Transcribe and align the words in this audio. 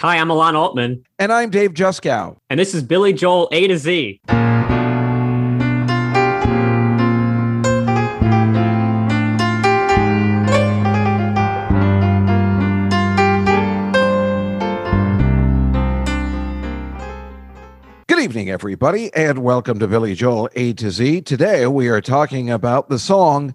Hi, 0.00 0.16
I'm 0.16 0.30
Alon 0.30 0.56
Altman. 0.56 1.04
And 1.18 1.30
I'm 1.30 1.50
Dave 1.50 1.74
Juskow. 1.74 2.38
And 2.48 2.58
this 2.58 2.72
is 2.72 2.82
Billy 2.82 3.12
Joel 3.12 3.50
A 3.52 3.66
to 3.66 3.76
Z. 3.76 4.18
Good 18.06 18.20
evening, 18.20 18.48
everybody, 18.48 19.12
and 19.12 19.40
welcome 19.40 19.78
to 19.80 19.86
Billy 19.86 20.14
Joel 20.14 20.48
A 20.54 20.72
to 20.72 20.90
Z. 20.90 21.20
Today 21.20 21.66
we 21.66 21.88
are 21.88 22.00
talking 22.00 22.50
about 22.50 22.88
the 22.88 22.98
song 22.98 23.54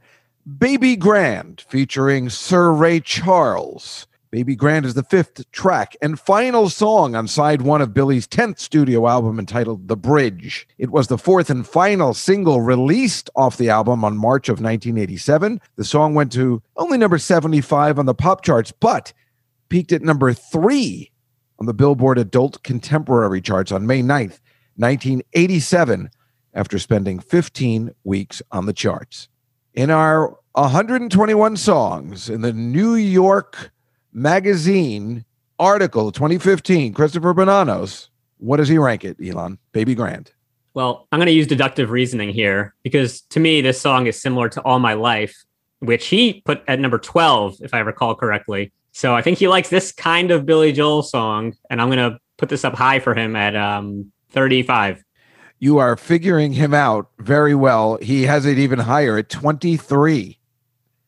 Baby 0.60 0.96
Grand 0.96 1.66
featuring 1.68 2.30
Sir 2.30 2.72
Ray 2.72 3.00
Charles. 3.00 4.06
Baby 4.36 4.58
Grand 4.58 4.86
is 4.86 4.96
the 4.96 5.04
fifth 5.04 5.50
track 5.54 5.96
and 6.02 6.20
final 6.20 6.68
song 6.68 7.16
on 7.16 7.26
side 7.26 7.62
one 7.62 7.82
of 7.82 7.94
Billy's 7.94 8.28
10th 8.28 8.60
studio 8.60 9.08
album 9.08 9.40
entitled 9.40 9.88
The 9.88 9.96
Bridge. 9.96 10.68
It 10.78 10.90
was 10.92 11.08
the 11.08 11.18
fourth 11.18 11.50
and 11.50 11.66
final 11.66 12.14
single 12.14 12.60
released 12.60 13.30
off 13.38 13.56
the 13.56 13.70
album 13.70 14.04
on 14.04 14.18
March 14.18 14.50
of 14.50 14.60
1987. 14.60 15.62
The 15.78 15.86
song 15.86 16.16
went 16.16 16.34
to 16.34 16.62
only 16.76 16.98
number 16.98 17.18
75 17.18 17.98
on 17.98 18.08
the 18.08 18.14
pop 18.14 18.44
charts, 18.44 18.74
but 18.74 19.14
peaked 19.70 19.94
at 19.94 20.02
number 20.02 20.34
three 20.34 21.14
on 21.58 21.66
the 21.66 21.74
Billboard 21.74 22.18
Adult 22.18 22.62
Contemporary 22.62 23.40
charts 23.40 23.72
on 23.72 23.88
May 23.88 24.02
9th, 24.02 24.42
1987 24.76 26.10
after 26.54 26.78
spending 26.78 27.20
15 27.20 27.96
weeks 28.04 28.42
on 28.52 28.66
the 28.66 28.74
charts. 28.74 29.30
In 29.74 29.90
our 29.90 30.38
121 30.56 31.56
songs 31.56 32.30
in 32.30 32.42
the 32.42 32.52
New 32.52 32.96
York 32.96 33.72
Magazine 34.18 35.26
article 35.60 36.10
2015, 36.10 36.94
Christopher 36.94 37.34
Bonanos, 37.34 38.08
what 38.38 38.58
does 38.58 38.70
he 38.70 38.78
rank 38.78 39.04
it, 39.04 39.18
Alon? 39.20 39.58
Baby 39.74 39.94
Grand. 39.94 40.32
Well, 40.74 41.06
I'm 41.12 41.20
going 41.20 41.28
to 41.28 41.34
use 41.34 41.48
deductive 41.48 41.90
reasoning 41.90 42.30
here 42.30 42.74
because 42.82 43.20
to 43.24 43.42
me, 43.42 43.60
this 43.60 43.80
song 43.80 44.08
is 44.08 44.22
similar 44.22 44.48
to 44.48 44.62
All 44.62 44.80
My 44.80 44.94
Life, 44.94 45.36
which 45.80 46.08
he 46.08 46.42
put 46.46 46.64
at 46.70 46.80
number 46.80 46.98
12, 46.98 47.58
if 47.60 47.74
I 47.74 47.80
recall 47.80 48.16
correctly. 48.16 48.72
So 48.94 49.14
I 49.14 49.22
think 49.22 49.38
he 49.38 49.50
likes 49.50 49.68
this 49.68 49.92
kind 49.92 50.32
of 50.32 50.46
Billy 50.46 50.72
Joel 50.72 51.04
song, 51.04 51.54
and 51.70 51.82
I'm 51.82 51.90
going 51.90 52.10
to 52.10 52.18
put 52.38 52.48
this 52.48 52.64
up 52.64 52.74
high 52.74 53.02
for 53.02 53.16
him 53.16 53.36
at 53.36 53.54
um, 53.54 54.14
35. 54.30 55.04
You 55.60 55.78
are 55.78 55.98
figuring 55.98 56.54
him 56.54 56.74
out 56.74 57.10
very 57.20 57.54
well. 57.54 57.98
He 57.98 58.24
has 58.24 58.46
it 58.46 58.58
even 58.60 58.80
higher 58.80 59.18
at 59.18 59.28
23. 59.28 60.40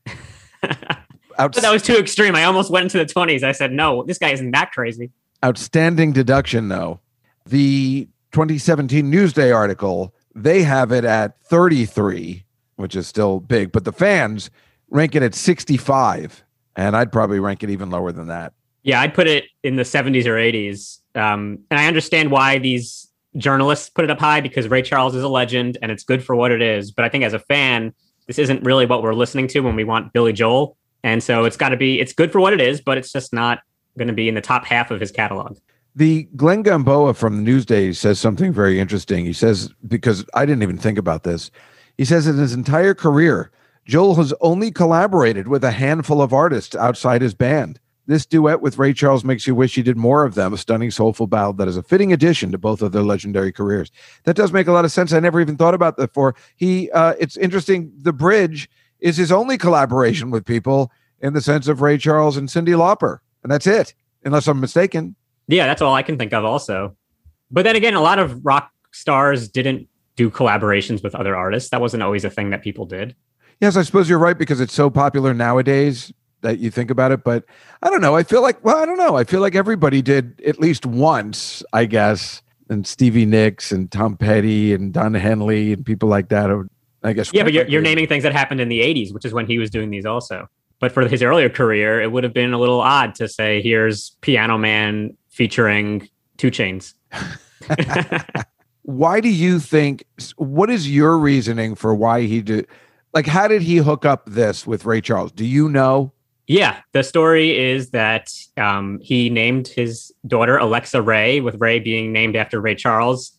That 1.38 1.72
was 1.72 1.84
too 1.84 1.96
extreme. 1.96 2.36
I 2.36 2.44
almost 2.44 2.72
went 2.72 2.84
into 2.84 2.98
the 2.98 3.06
20s. 3.06 3.44
I 3.44 3.52
said, 3.52 3.72
no, 3.72 4.04
this 4.04 4.18
guy 4.18 4.32
isn't 4.32 4.52
that 4.52 4.72
crazy. 4.72 5.12
Outstanding 5.44 6.14
deduction, 6.14 6.68
though. 6.68 7.00
The 7.46 8.08
2017 8.32 9.12
Newsday 9.12 9.56
article, 9.56 10.14
they 10.36 10.64
have 10.64 10.92
it 10.92 11.06
at 11.06 11.40
33, 11.44 12.44
which 12.76 12.96
is 12.96 13.08
still 13.08 13.40
big, 13.40 13.72
but 13.72 13.86
the 13.86 13.92
fans 13.92 14.50
rank 14.90 15.16
it 15.16 15.24
at 15.24 15.36
65. 15.36 16.44
And 16.76 16.96
I'd 16.96 17.12
probably 17.12 17.40
rank 17.40 17.64
it 17.64 17.70
even 17.70 17.90
lower 17.90 18.12
than 18.12 18.28
that. 18.28 18.54
Yeah, 18.84 19.02
I'd 19.02 19.14
put 19.14 19.28
it 19.28 19.46
in 19.64 19.76
the 19.76 19.84
70s 19.84 20.26
or 20.26 20.36
80s. 20.36 21.00
Um, 21.16 21.60
and 21.72 21.80
I 21.80 21.88
understand 21.88 22.32
why 22.32 22.60
these 22.60 23.08
journalists 23.36 23.90
put 23.90 24.06
it 24.06 24.12
up 24.12 24.20
high 24.20 24.42
because 24.42 24.68
Ray 24.68 24.82
Charles 24.82 25.16
is 25.16 25.24
a 25.24 25.28
legend 25.28 25.78
and 25.82 25.92
it's 25.92 26.04
good 26.04 26.24
for 26.24 26.36
what 26.36 26.52
it 26.52 26.62
is. 26.62 26.92
But 26.92 27.06
I 27.06 27.10
think 27.10 27.24
as 27.24 27.34
a 27.34 27.40
fan, 27.40 27.94
this 28.28 28.40
isn't 28.40 28.64
really 28.64 28.86
what 28.86 29.02
we're 29.02 29.14
listening 29.14 29.48
to 29.50 29.62
when 29.62 29.76
we 29.76 29.84
want 29.84 30.14
Billy 30.14 30.34
Joel. 30.34 30.77
And 31.04 31.24
so 31.24 31.46
it's 31.46 31.58
got 31.58 31.70
to 31.70 31.78
be, 31.78 32.00
it's 32.00 32.14
good 32.14 32.32
for 32.32 32.40
what 32.40 32.54
it 32.54 32.62
is, 32.62 32.82
but 32.82 32.98
it's 32.98 33.12
just 33.12 33.34
not 33.34 33.60
going 33.98 34.08
to 34.08 34.14
be 34.14 34.28
in 34.28 34.36
the 34.36 34.42
top 34.42 34.66
half 34.66 34.92
of 34.92 35.00
his 35.00 35.12
catalog. 35.12 35.58
The 35.96 36.28
Glenn 36.36 36.62
Gamboa 36.62 37.16
from 37.16 37.46
Newsday 37.46 37.96
says 37.96 38.20
something 38.20 38.54
very 38.54 38.80
interesting. 38.80 39.26
He 39.26 39.34
says, 39.34 39.74
because 39.88 40.26
I 40.34 40.46
didn't 40.46 40.64
even 40.64 40.78
think 40.78 40.98
about 40.98 41.24
this, 41.24 41.50
he 41.98 42.06
says 42.06 42.28
in 42.28 42.38
his 42.38 42.54
entire 42.54 42.94
career, 42.94 43.52
Joel 43.86 44.16
has 44.16 44.34
only 44.42 44.70
collaborated 44.70 45.48
with 45.48 45.64
a 45.64 45.72
handful 45.72 46.22
of 46.22 46.34
artists 46.34 46.76
outside 46.76 47.22
his 47.22 47.34
band. 47.34 47.80
This 48.06 48.26
duet 48.26 48.62
with 48.62 48.78
Ray 48.78 48.94
Charles 48.94 49.24
makes 49.24 49.48
you 49.48 49.56
wish 49.56 49.76
he 49.76 49.82
did 49.82 49.98
more 49.98 50.24
of 50.24 50.36
them, 50.36 50.54
a 50.54 50.58
stunning, 50.58 50.92
soulful 50.92 51.28
ballad 51.28 51.58
that 51.58 51.68
is 51.68 51.78
a 51.78 51.84
fitting 51.84 52.14
addition 52.14 52.52
to 52.52 52.58
both 52.58 52.82
of 52.82 52.92
their 52.92 53.02
legendary 53.02 53.52
careers. 53.52 53.92
That 54.24 54.36
does 54.36 54.54
make 54.54 54.68
a 54.68 54.72
lot 54.72 54.86
of 54.86 54.92
sense. 54.92 55.14
I 55.14 55.20
never 55.20 55.42
even 55.42 55.58
thought 55.58 55.74
about 55.74 55.98
that 55.98 56.08
before. 56.08 56.36
He, 56.56 56.90
uh, 56.92 57.16
it's 57.20 57.36
interesting. 57.38 57.92
The 57.98 58.14
Bridge 58.14 58.70
is 59.00 59.18
his 59.18 59.32
only 59.32 59.58
collaboration 59.58 60.32
with 60.32 60.46
people 60.46 60.92
in 61.22 61.34
the 61.34 61.42
sense 61.42 61.68
of 61.68 61.82
Ray 61.82 61.98
Charles 61.98 62.38
and 62.38 62.50
Cyndi 62.50 62.76
Lauper, 62.76 63.20
and 63.44 63.52
that's 63.52 63.68
it, 63.68 63.94
unless 64.24 64.48
I'm 64.48 64.60
mistaken. 64.60 65.16
Yeah, 65.48 65.66
that's 65.66 65.82
all 65.82 65.94
I 65.94 66.04
can 66.04 66.18
think 66.18 66.34
of. 66.34 66.46
Also, 66.46 66.96
but 67.50 67.64
then 67.64 67.76
again, 67.76 67.94
a 67.94 68.02
lot 68.02 68.20
of 68.20 68.46
rock 68.46 68.72
stars 68.92 69.48
didn't 69.48 69.88
do 70.16 70.30
collaborations 70.30 71.04
with 71.04 71.16
other 71.16 71.36
artists. 71.36 71.70
That 71.70 71.82
wasn't 71.82 72.04
always 72.04 72.26
a 72.26 72.30
thing 72.30 72.50
that 72.50 72.62
people 72.62 72.86
did. 72.86 73.16
Yes, 73.62 73.78
I 73.78 73.84
suppose 73.84 74.10
you're 74.10 74.20
right 74.20 74.38
because 74.38 74.60
it's 74.60 74.74
so 74.74 74.90
popular 74.90 75.34
nowadays 75.34 76.12
that 76.42 76.60
you 76.60 76.70
think 76.70 76.92
about 76.92 77.12
it. 77.12 77.24
But 77.24 77.46
I 77.82 77.90
don't 77.90 78.02
know. 78.02 78.16
I 78.16 78.24
feel 78.24 78.42
like, 78.42 78.64
well, 78.64 78.78
I 78.78 78.86
don't 78.86 78.98
know. 78.98 79.16
I 79.16 79.24
feel 79.24 79.42
like 79.42 79.56
everybody 79.56 80.02
did 80.02 80.42
at 80.46 80.60
least 80.60 80.86
once, 80.86 81.64
I 81.74 81.86
guess. 81.86 82.42
And 82.70 82.86
Stevie 82.86 83.26
Nicks 83.26 83.72
and 83.72 83.90
Tom 83.90 84.18
Petty 84.18 84.74
and 84.74 84.92
Don 84.92 85.14
Henley 85.14 85.72
and 85.72 85.86
people 85.86 86.10
like 86.10 86.30
that. 86.30 86.50
I 87.04 87.14
guess. 87.14 87.32
Yeah, 87.34 87.44
but 87.44 87.54
you're, 87.54 87.68
you're 87.68 87.82
naming 87.82 88.08
things 88.08 88.24
that 88.24 88.34
happened 88.34 88.62
in 88.62 88.70
the 88.70 88.82
80s, 88.82 89.14
which 89.14 89.26
is 89.26 89.34
when 89.34 89.46
he 89.46 89.58
was 89.58 89.70
doing 89.70 89.90
these 89.90 90.06
also. 90.06 90.48
But 90.80 90.92
for 90.92 91.08
his 91.08 91.24
earlier 91.24 91.50
career, 91.50 92.02
it 92.02 92.12
would 92.12 92.24
have 92.24 92.34
been 92.34 92.54
a 92.54 92.60
little 92.60 92.82
odd 92.82 93.16
to 93.16 93.28
say, 93.28 93.62
here's 93.62 94.12
Piano 94.22 94.58
Man 94.58 95.16
featuring 95.30 96.10
2 96.38 96.52
Chainz. 96.52 96.94
why 98.84 99.20
do 99.20 99.30
you 99.30 99.60
think, 99.60 100.06
what 100.38 100.70
is 100.70 100.90
your 100.90 101.18
reasoning 101.18 101.76
for 101.76 101.94
why 101.96 102.22
he 102.22 102.42
did? 102.42 102.68
Like, 103.14 103.26
how 103.26 103.48
did 103.48 103.62
he 103.62 103.78
hook 103.78 104.06
up 104.06 104.24
this 104.28 104.68
with 104.68 104.86
Ray 104.86 105.02
Charles? 105.02 105.32
Do 105.32 105.46
you 105.46 105.70
know? 105.70 106.14
Yeah, 106.48 106.78
the 106.94 107.04
story 107.04 107.58
is 107.58 107.90
that 107.90 108.32
um, 108.56 109.00
he 109.02 109.30
named 109.30 109.68
his 109.68 110.14
daughter 110.26 110.58
Alexa 110.58 111.02
Ray, 111.02 111.42
with 111.42 111.60
Ray 111.60 111.80
being 111.80 112.14
named 112.14 112.38
after 112.38 112.62
Ray 112.62 112.76
Charles. 112.76 113.38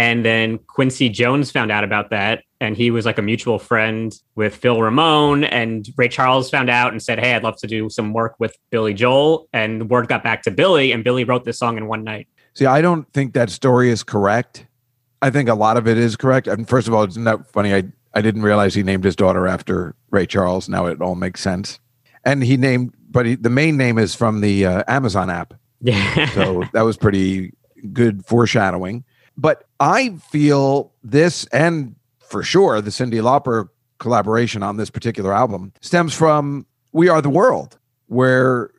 And 0.00 0.24
then 0.24 0.56
Quincy 0.66 1.10
Jones 1.10 1.50
found 1.50 1.70
out 1.70 1.84
about 1.84 2.08
that. 2.08 2.44
And 2.58 2.74
he 2.74 2.90
was 2.90 3.04
like 3.04 3.18
a 3.18 3.22
mutual 3.22 3.58
friend 3.58 4.18
with 4.34 4.56
Phil 4.56 4.80
Ramone. 4.80 5.44
And 5.44 5.86
Ray 5.98 6.08
Charles 6.08 6.48
found 6.48 6.70
out 6.70 6.92
and 6.92 7.02
said, 7.02 7.18
Hey, 7.18 7.34
I'd 7.34 7.42
love 7.42 7.58
to 7.58 7.66
do 7.66 7.90
some 7.90 8.14
work 8.14 8.34
with 8.38 8.56
Billy 8.70 8.94
Joel. 8.94 9.46
And 9.52 9.82
the 9.82 9.84
word 9.84 10.08
got 10.08 10.22
back 10.22 10.42
to 10.44 10.50
Billy, 10.50 10.90
and 10.92 11.04
Billy 11.04 11.24
wrote 11.24 11.44
this 11.44 11.58
song 11.58 11.76
in 11.76 11.86
one 11.86 12.02
night. 12.02 12.28
See, 12.54 12.64
I 12.64 12.80
don't 12.80 13.12
think 13.12 13.34
that 13.34 13.50
story 13.50 13.90
is 13.90 14.02
correct. 14.02 14.66
I 15.20 15.28
think 15.28 15.50
a 15.50 15.54
lot 15.54 15.76
of 15.76 15.86
it 15.86 15.98
is 15.98 16.16
correct. 16.16 16.46
And 16.46 16.66
first 16.66 16.88
of 16.88 16.94
all, 16.94 17.02
it's 17.02 17.18
not 17.18 17.38
that 17.38 17.52
funny. 17.52 17.74
I, 17.74 17.84
I 18.14 18.22
didn't 18.22 18.40
realize 18.40 18.74
he 18.74 18.82
named 18.82 19.04
his 19.04 19.14
daughter 19.14 19.46
after 19.46 19.94
Ray 20.08 20.24
Charles. 20.24 20.66
Now 20.66 20.86
it 20.86 21.02
all 21.02 21.14
makes 21.14 21.42
sense 21.42 21.78
and 22.24 22.42
he 22.42 22.56
named, 22.56 22.94
but 23.10 23.26
he, 23.26 23.34
the 23.34 23.50
main 23.50 23.76
name 23.76 23.98
is 23.98 24.14
from 24.14 24.40
the 24.40 24.66
uh, 24.66 24.84
Amazon 24.88 25.30
app. 25.30 25.54
Yeah. 25.82 26.28
so 26.32 26.64
that 26.74 26.82
was 26.82 26.98
pretty 26.98 27.54
good 27.94 28.26
foreshadowing. 28.26 29.02
But 29.40 29.64
I 29.80 30.16
feel 30.30 30.92
this, 31.02 31.46
and 31.46 31.96
for 32.18 32.42
sure, 32.42 32.82
the 32.82 32.90
Cyndi 32.90 33.22
Lauper 33.22 33.70
collaboration 33.98 34.62
on 34.62 34.76
this 34.76 34.90
particular 34.90 35.32
album 35.32 35.72
stems 35.80 36.12
from 36.12 36.66
We 36.92 37.08
Are 37.08 37.22
the 37.22 37.30
World, 37.30 37.78
where 38.06 38.70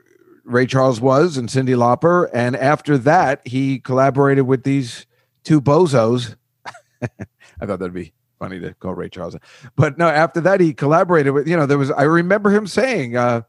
Ray 0.43 0.67
Charles 0.67 1.01
was 1.01 1.35
and 1.35 1.49
Cyndi 1.49 1.75
Lauper. 1.75 2.29
And 2.31 2.55
after 2.55 2.95
that, 2.99 3.41
he 3.47 3.79
collaborated 3.79 4.45
with 4.45 4.63
these 4.63 5.07
two 5.43 5.61
bozos. 5.61 6.35
I 7.01 7.65
thought 7.65 7.79
that'd 7.79 7.91
be 7.91 8.13
funny 8.37 8.59
to 8.59 8.75
call 8.75 8.93
Ray 8.93 9.09
Charles. 9.09 9.35
But 9.75 9.97
no, 9.97 10.07
after 10.07 10.41
that, 10.41 10.59
he 10.59 10.75
collaborated 10.75 11.33
with, 11.33 11.47
you 11.47 11.57
know, 11.57 11.65
there 11.65 11.79
was, 11.79 11.89
I 11.89 12.03
remember 12.03 12.51
him 12.51 12.67
saying, 12.67 13.17
uh, 13.17 13.41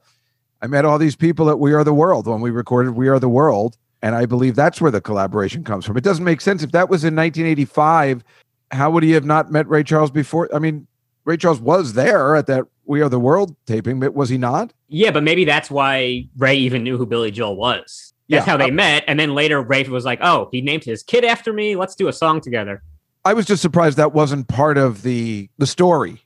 I 0.62 0.66
met 0.66 0.86
all 0.86 0.96
these 0.96 1.16
people 1.16 1.50
at 1.50 1.58
We 1.58 1.74
Are 1.74 1.84
the 1.84 1.92
World 1.92 2.26
when 2.26 2.40
we 2.40 2.50
recorded 2.50 2.92
We 2.92 3.08
Are 3.08 3.18
the 3.18 3.28
World. 3.28 3.76
And 4.02 4.14
I 4.14 4.26
believe 4.26 4.56
that's 4.56 4.80
where 4.80 4.90
the 4.90 5.00
collaboration 5.00 5.62
comes 5.62 5.84
from. 5.84 5.97
It 5.97 6.04
doesn't 6.04 6.24
make 6.24 6.41
sense. 6.41 6.62
If 6.62 6.72
that 6.72 6.88
was 6.88 7.04
in 7.04 7.15
1985, 7.15 8.24
how 8.72 8.91
would 8.91 9.03
he 9.03 9.12
have 9.12 9.24
not 9.24 9.50
met 9.53 9.68
Ray 9.68 9.84
Charles 9.84 10.10
before? 10.10 10.53
I 10.54 10.59
mean, 10.59 10.86
Ray 11.24 11.36
Charles 11.36 11.60
was 11.60 11.92
there 11.92 12.34
at 12.34 12.47
that 12.48 12.65
We 12.84 13.00
Are 13.00 13.09
the 13.09 13.21
World 13.21 13.54
taping, 13.66 14.00
but 14.00 14.15
was 14.15 14.28
he 14.28 14.38
not? 14.38 14.72
Yeah, 14.88 15.12
but 15.12 15.22
maybe 15.22 15.44
that's 15.44 15.71
why 15.71 16.27
Ray 16.36 16.56
even 16.56 16.82
knew 16.82 16.98
who 16.98 17.06
Billy 17.06 17.30
Joel 17.30 17.56
was. 17.56 18.12
That's 18.28 18.47
yeah. 18.47 18.50
how 18.50 18.56
they 18.56 18.71
met. 18.71 19.04
And 19.06 19.21
then 19.21 19.34
later, 19.34 19.60
Ray 19.62 19.84
was 19.84 20.04
like, 20.04 20.18
oh, 20.22 20.48
he 20.50 20.60
named 20.60 20.84
his 20.84 21.03
kid 21.03 21.24
after 21.24 21.53
me. 21.53 21.77
Let's 21.77 21.94
do 21.94 22.09
a 22.09 22.12
song 22.12 22.41
together. 22.41 22.82
I 23.24 23.34
was 23.34 23.47
just 23.47 23.62
surprised 23.62 23.98
that 23.98 24.12
wasn't 24.12 24.48
part 24.48 24.78
of 24.78 25.03
the 25.03 25.48
the 25.59 25.66
story 25.66 26.22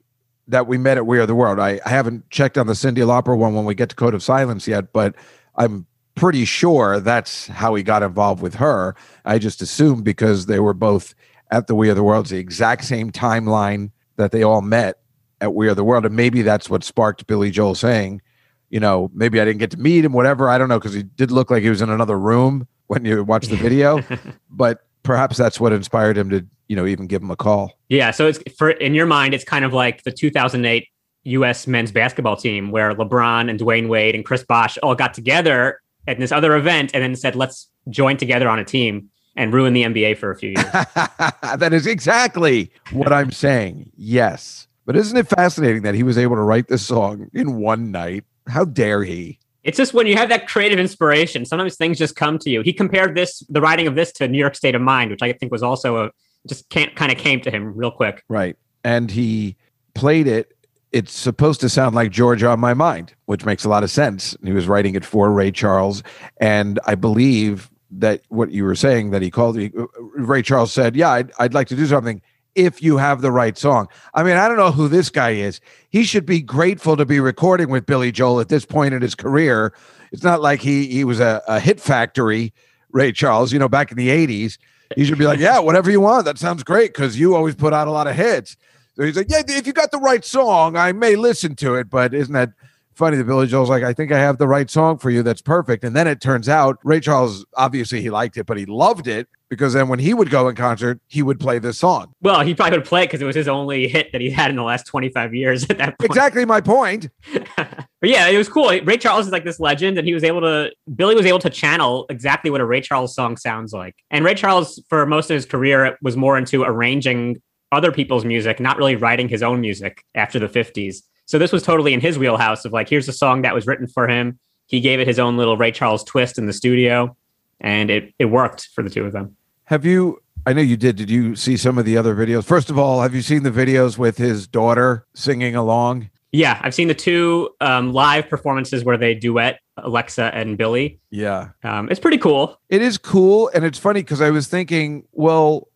that 0.49 0.67
we 0.67 0.79
met 0.79 0.97
at 0.97 1.07
We 1.07 1.19
Are 1.19 1.27
the 1.27 1.35
World. 1.35 1.59
I, 1.59 1.81
I 1.85 1.89
haven't 1.91 2.31
checked 2.31 2.57
on 2.57 2.67
the 2.67 2.73
Cyndi 2.73 2.99
Lauper 2.99 3.37
one 3.37 3.55
when 3.55 3.65
we 3.65 3.75
get 3.75 3.89
to 3.91 3.97
Code 3.97 4.15
of 4.15 4.23
Silence 4.23 4.67
yet, 4.67 4.93
but 4.93 5.15
I'm 5.57 5.87
pretty 6.17 6.45
sure 6.45 6.99
that's 6.99 7.47
how 7.47 7.75
he 7.77 7.85
got 7.85 8.03
involved 8.03 8.43
with 8.43 8.57
her. 8.57 8.97
I 9.25 9.39
just 9.39 9.63
assumed 9.63 10.03
because 10.05 10.47
they 10.47 10.59
were 10.59 10.75
both 10.75 11.15
at 11.53 11.69
the 11.69 11.75
We 11.77 11.89
Are 11.91 11.95
the 11.95 12.03
World, 12.03 12.27
the 12.27 12.39
exact 12.39 12.85
same 12.85 13.13
timeline 13.13 13.93
that 14.17 14.33
they 14.33 14.43
all 14.43 14.63
met 14.63 14.99
at 15.41 15.55
We 15.55 15.69
Are 15.69 15.75
the 15.75 15.85
World. 15.85 16.05
And 16.05 16.17
maybe 16.17 16.43
that's 16.43 16.69
what 16.69 16.83
sparked 16.83 17.27
Billy 17.27 17.51
Joel 17.51 17.77
saying, 17.77 18.23
you 18.71 18.81
know, 18.81 19.11
maybe 19.15 19.41
I 19.41 19.45
didn't 19.45 19.61
get 19.61 19.71
to 19.73 19.77
meet 19.77 20.05
him, 20.05 20.13
whatever. 20.13 20.49
I 20.49 20.59
don't 20.59 20.69
know, 20.69 20.79
because 20.79 20.95
he 20.95 21.05
did 21.05 21.31
look 21.31 21.51
like 21.51 21.63
he 21.63 21.71
was 21.71 21.83
in 21.83 21.91
another 21.91 22.19
room 22.19 22.67
when 22.89 23.05
you 23.05 23.23
watch 23.23 23.47
the 23.47 23.57
video, 23.57 24.03
but 24.51 24.87
perhaps 25.03 25.37
that's 25.37 25.61
what 25.61 25.73
inspired 25.73 26.19
him 26.19 26.31
to, 26.31 26.45
you 26.67 26.75
know, 26.75 26.87
even 26.87 27.07
give 27.07 27.23
him 27.23 27.31
a 27.31 27.37
call. 27.37 27.79
Yeah. 27.89 28.11
So 28.11 28.27
it's 28.27 28.41
for 28.57 28.71
in 28.71 28.95
your 28.95 29.07
mind, 29.07 29.35
it's 29.35 29.45
kind 29.45 29.65
of 29.65 29.73
like 29.73 30.03
the 30.03 30.11
2008 30.11 30.89
U.S. 31.25 31.67
men's 31.67 31.93
basketball 31.93 32.37
team 32.37 32.71
where 32.71 32.93
LeBron 32.95 33.51
and 33.51 33.61
Dwyane 33.61 33.89
Wade 33.89 34.15
and 34.15 34.25
Chris 34.25 34.45
Bosh 34.45 34.79
all 34.79 34.95
got 34.95 35.13
together 35.13 35.81
at 36.07 36.19
this 36.19 36.33
other 36.33 36.57
event 36.57 36.91
and 36.95 37.03
then 37.03 37.15
said, 37.17 37.37
"Let's 37.37 37.69
join 37.89 38.17
together 38.17 38.49
on 38.49 38.59
a 38.59 38.65
team." 38.65 39.11
And 39.39 39.53
ruin 39.53 39.75
the 39.75 39.83
NBA 39.83 40.17
for 40.17 40.31
a 40.31 40.35
few 40.35 40.49
years. 40.49 40.65
that 40.73 41.75
is 41.75 41.87
exactly 41.87 42.71
what 42.91 43.13
I'm 43.13 43.31
saying. 43.31 43.93
Yes. 43.95 44.67
But 44.87 44.97
isn't 44.97 45.15
it 45.15 45.29
fascinating 45.29 45.83
that 45.83 45.95
he 45.95 46.03
was 46.03 46.17
able 46.17 46.37
to 46.37 46.41
write 46.41 46.69
this 46.69 46.87
song 46.87 47.29
in 47.35 47.57
one 47.57 47.91
night? 47.91 48.25
How 48.49 48.65
dare 48.65 49.05
he? 49.05 49.39
It's 49.63 49.77
just 49.77 49.93
when 49.93 50.07
you 50.07 50.17
have 50.17 50.31
that 50.31 50.49
creative 50.49 50.79
inspiration, 50.79 51.45
sometimes 51.45 51.77
things 51.77 51.99
just 51.99 52.17
come 52.17 52.39
to 52.39 52.51
you. 52.51 52.63
He 52.63 52.73
compared 52.73 53.15
this, 53.15 53.41
the 53.51 53.61
writing 53.61 53.87
of 53.87 53.95
this, 53.95 54.11
to 54.13 54.27
New 54.27 54.39
York 54.39 54.55
State 54.55 54.75
of 54.75 54.81
Mind, 54.81 55.11
which 55.11 55.23
I 55.23 55.33
think 55.35 55.53
was 55.53 55.63
also 55.63 56.05
a 56.05 56.11
just 56.47 56.69
can't 56.69 56.95
kind 56.95 57.13
of 57.13 57.19
came 57.19 57.41
to 57.41 57.51
him 57.51 57.75
real 57.75 57.91
quick. 57.91 58.25
Right. 58.29 58.57
And 58.85 59.11
he 59.11 59.57
played 59.95 60.29
it. 60.29 60.56
It's 60.93 61.13
supposed 61.13 61.61
to 61.61 61.69
sound 61.69 61.95
like 61.95 62.11
Georgia 62.11 62.49
on 62.49 62.61
My 62.61 62.75
Mind, 62.75 63.15
which 63.27 63.45
makes 63.45 63.65
a 63.65 63.69
lot 63.69 63.83
of 63.83 63.91
sense. 63.91 64.37
He 64.43 64.53
was 64.53 64.69
writing 64.69 64.95
it 64.95 65.05
for 65.05 65.31
Ray 65.31 65.51
Charles. 65.51 66.03
And 66.39 66.79
I 66.87 66.95
believe 66.95 67.71
that 67.91 68.23
what 68.29 68.51
you 68.51 68.65
were 68.65 68.75
saying 68.75 69.11
that 69.11 69.23
he 69.23 69.31
called 69.31 69.59
uh, 69.59 69.69
Ray 70.15 70.43
Charles 70.43 70.73
said, 70.73 70.97
Yeah, 70.97 71.11
I'd, 71.11 71.33
I'd 71.39 71.55
like 71.55 71.69
to 71.69 71.77
do 71.77 71.87
something 71.87 72.23
if 72.55 72.83
you 72.83 72.97
have 72.97 73.21
the 73.21 73.31
right 73.31 73.57
song. 73.57 73.89
I 74.15 74.23
mean, 74.23 74.37
I 74.37 74.49
don't 74.49 74.57
know 74.57 74.73
who 74.73 74.89
this 74.89 75.11
guy 75.11 75.31
is. 75.31 75.61
He 75.91 76.05
should 76.05 76.27
be 76.27 76.41
grateful 76.41 76.97
to 76.97 77.05
be 77.05 77.21
recording 77.21 77.69
with 77.69 77.87
Billy 77.87 78.11
Joel 78.11 78.41
at 78.41 78.49
this 78.49 78.65
point 78.65 78.95
in 78.95 79.03
his 79.03 79.15
career. 79.15 79.75
It's 80.11 80.23
not 80.23 80.41
like 80.41 80.61
he 80.61 80.87
he 80.87 81.05
was 81.05 81.21
a, 81.21 81.43
a 81.47 81.61
hit 81.61 81.81
factory, 81.81 82.53
Ray 82.91 83.13
Charles, 83.13 83.53
you 83.53 83.59
know, 83.59 83.69
back 83.69 83.91
in 83.91 83.99
the 83.99 84.09
80s. 84.09 84.59
He 84.95 85.05
should 85.05 85.19
be 85.19 85.27
like, 85.27 85.39
Yeah, 85.39 85.59
whatever 85.59 85.91
you 85.91 86.01
want. 86.01 86.25
That 86.25 86.39
sounds 86.39 86.63
great 86.63 86.93
because 86.95 87.19
you 87.19 87.35
always 87.35 87.55
put 87.55 87.73
out 87.73 87.89
a 87.89 87.91
lot 87.91 88.07
of 88.07 88.17
hits. 88.17 88.57
So 88.97 89.05
he's 89.05 89.17
like, 89.17 89.27
Yeah, 89.29 89.43
if 89.47 89.67
you 89.67 89.73
got 89.73 89.91
the 89.91 89.99
right 89.99 90.25
song, 90.25 90.77
I 90.77 90.93
may 90.93 91.17
listen 91.17 91.55
to 91.57 91.75
it, 91.75 91.91
but 91.91 92.15
isn't 92.15 92.33
that 92.33 92.51
funny. 92.97 93.17
The 93.19 93.25
Billy 93.25 93.47
Joel's 93.47 93.69
like, 93.69 93.83
I 93.83 93.93
think 93.93 94.11
I 94.11 94.19
have 94.19 94.39
the 94.39 94.49
right 94.49 94.71
song 94.71 94.99
for 94.99 95.11
you. 95.11 95.23
That's 95.23 95.43
perfect. 95.43 95.85
And 95.85 95.95
then 95.95 96.07
it 96.07 96.21
turns 96.21 96.49
out 96.49 96.79
Ray 96.83 97.01
Charles, 97.01 97.45
obviously 97.55 98.01
he 98.01 98.11
liked 98.11 98.37
it, 98.39 98.47
but 98.47 98.57
he 98.57 98.65
loved 98.65 99.07
it 99.07 99.29
because 99.49 99.75
then 99.75 99.89
when 99.89 99.99
he 99.99 100.15
would 100.15 100.31
go 100.31 100.49
in 100.49 100.57
concert, 100.57 101.01
he 101.07 101.23
would 101.23 101.39
play 101.39 101.59
this 101.59 101.79
song. 101.79 102.13
Well, 102.23 102.41
he 102.41 102.55
probably 102.55 102.79
would 102.79 102.87
play 102.87 103.03
it 103.03 103.07
because 103.07 103.21
it 103.21 103.27
was 103.27 103.37
his 103.37 103.49
only 103.49 103.87
hit 103.87 104.11
that 104.13 104.21
he 104.21 104.31
had 104.31 104.51
in 104.51 104.57
the 104.57 104.63
last 104.63 104.87
25 104.87 105.35
years 105.35 105.65
at 105.65 105.79
that 105.79 105.99
point. 105.99 106.11
Exactly 106.11 106.45
my 106.45 106.61
point. 106.61 107.09
but 107.57 107.87
yeah, 108.03 108.29
it 108.29 108.39
was 108.39 108.49
cool. 108.49 108.69
Ray 108.83 108.97
Charles 108.97 109.27
is 109.27 109.33
like 109.33 109.45
this 109.45 109.61
legend, 109.61 109.99
and 109.99 110.07
he 110.07 110.15
was 110.15 110.25
able 110.25 110.41
to, 110.41 110.73
Billy 110.95 111.15
was 111.15 111.27
able 111.27 111.39
to 111.41 111.51
channel 111.51 112.07
exactly 112.09 112.51
what 112.51 112.61
a 112.61 112.67
Ray 112.67 112.81
Charles 112.81 113.15
song 113.15 113.37
sounds 113.37 113.73
like. 113.73 113.95
And 114.11 114.25
Ray 114.25 114.35
Charles, 114.35 114.83
for 114.89 115.07
most 115.07 115.31
of 115.31 115.35
his 115.35 115.47
career, 115.47 115.97
was 116.03 116.17
more 116.17 116.37
into 116.39 116.65
arranging 116.65 117.41
other 117.73 117.93
people's 117.93 118.25
music, 118.25 118.61
not 118.61 118.77
really 118.77 118.97
writing 118.97 119.29
his 119.29 119.43
own 119.43 119.61
music 119.61 120.05
after 120.15 120.39
the 120.39 120.49
50s. 120.49 121.03
So 121.27 121.39
this 121.39 121.53
was 121.53 121.63
totally 121.63 121.93
in 121.93 122.01
his 122.01 122.19
wheelhouse 122.19 122.65
of 122.65 122.73
like, 122.73 122.89
here's 122.89 123.09
a 123.09 123.13
song 123.13 123.43
that 123.43 123.55
was 123.55 123.67
written 123.67 123.87
for 123.87 124.09
him. 124.09 124.39
He 124.67 124.81
gave 124.81 125.01
it 125.01 125.07
his 125.07 125.19
own 125.19 125.37
little 125.37 125.57
Ray 125.57 125.73
Charles 125.73 126.05
twist 126.05 126.39
in 126.39 126.47
the 126.47 126.53
studio, 126.53 127.17
and 127.61 127.91
it 127.91 128.13
it 128.19 128.27
worked 128.27 128.69
for 128.75 128.83
the 128.83 128.91
two 128.91 129.05
of 129.05 129.13
them. 129.13 129.37
Have 129.65 129.85
you? 129.85 130.21
I 130.45 130.53
know 130.53 130.61
you 130.61 130.77
did. 130.77 130.97
Did 130.97 131.11
you 131.11 131.35
see 131.35 131.57
some 131.57 131.79
of 131.79 131.85
the 131.85 131.97
other 131.97 132.15
videos? 132.15 132.45
First 132.45 132.71
of 132.71 132.79
all, 132.79 133.03
have 133.03 133.15
you 133.15 133.23
seen 133.23 133.43
the 133.43 133.51
videos 133.51 133.97
with 133.97 134.19
his 134.19 134.47
daughter 134.47 135.07
singing 135.15 135.55
along? 135.57 136.11
Yeah, 136.33 136.61
I've 136.63 136.75
seen 136.75 136.89
the 136.89 136.95
two 136.95 137.51
um, 137.61 137.93
live 137.93 138.29
performances 138.29 138.85
where 138.85 138.97
they 138.97 139.15
duet 139.15 139.61
Alexa 139.77 140.35
and 140.35 140.59
Billy. 140.59 140.99
Yeah, 141.11 141.51
um, 141.63 141.89
it's 141.91 142.01
pretty 142.01 142.19
cool. 142.19 142.61
It 142.69 142.83
is 142.83 142.99
cool, 142.99 143.51
and 143.55 143.65
it's 143.65 143.79
funny 143.79 144.03
because 144.03 144.21
I 144.21 144.31
was 144.31 144.49
thinking, 144.49 145.05
well, 145.13 145.69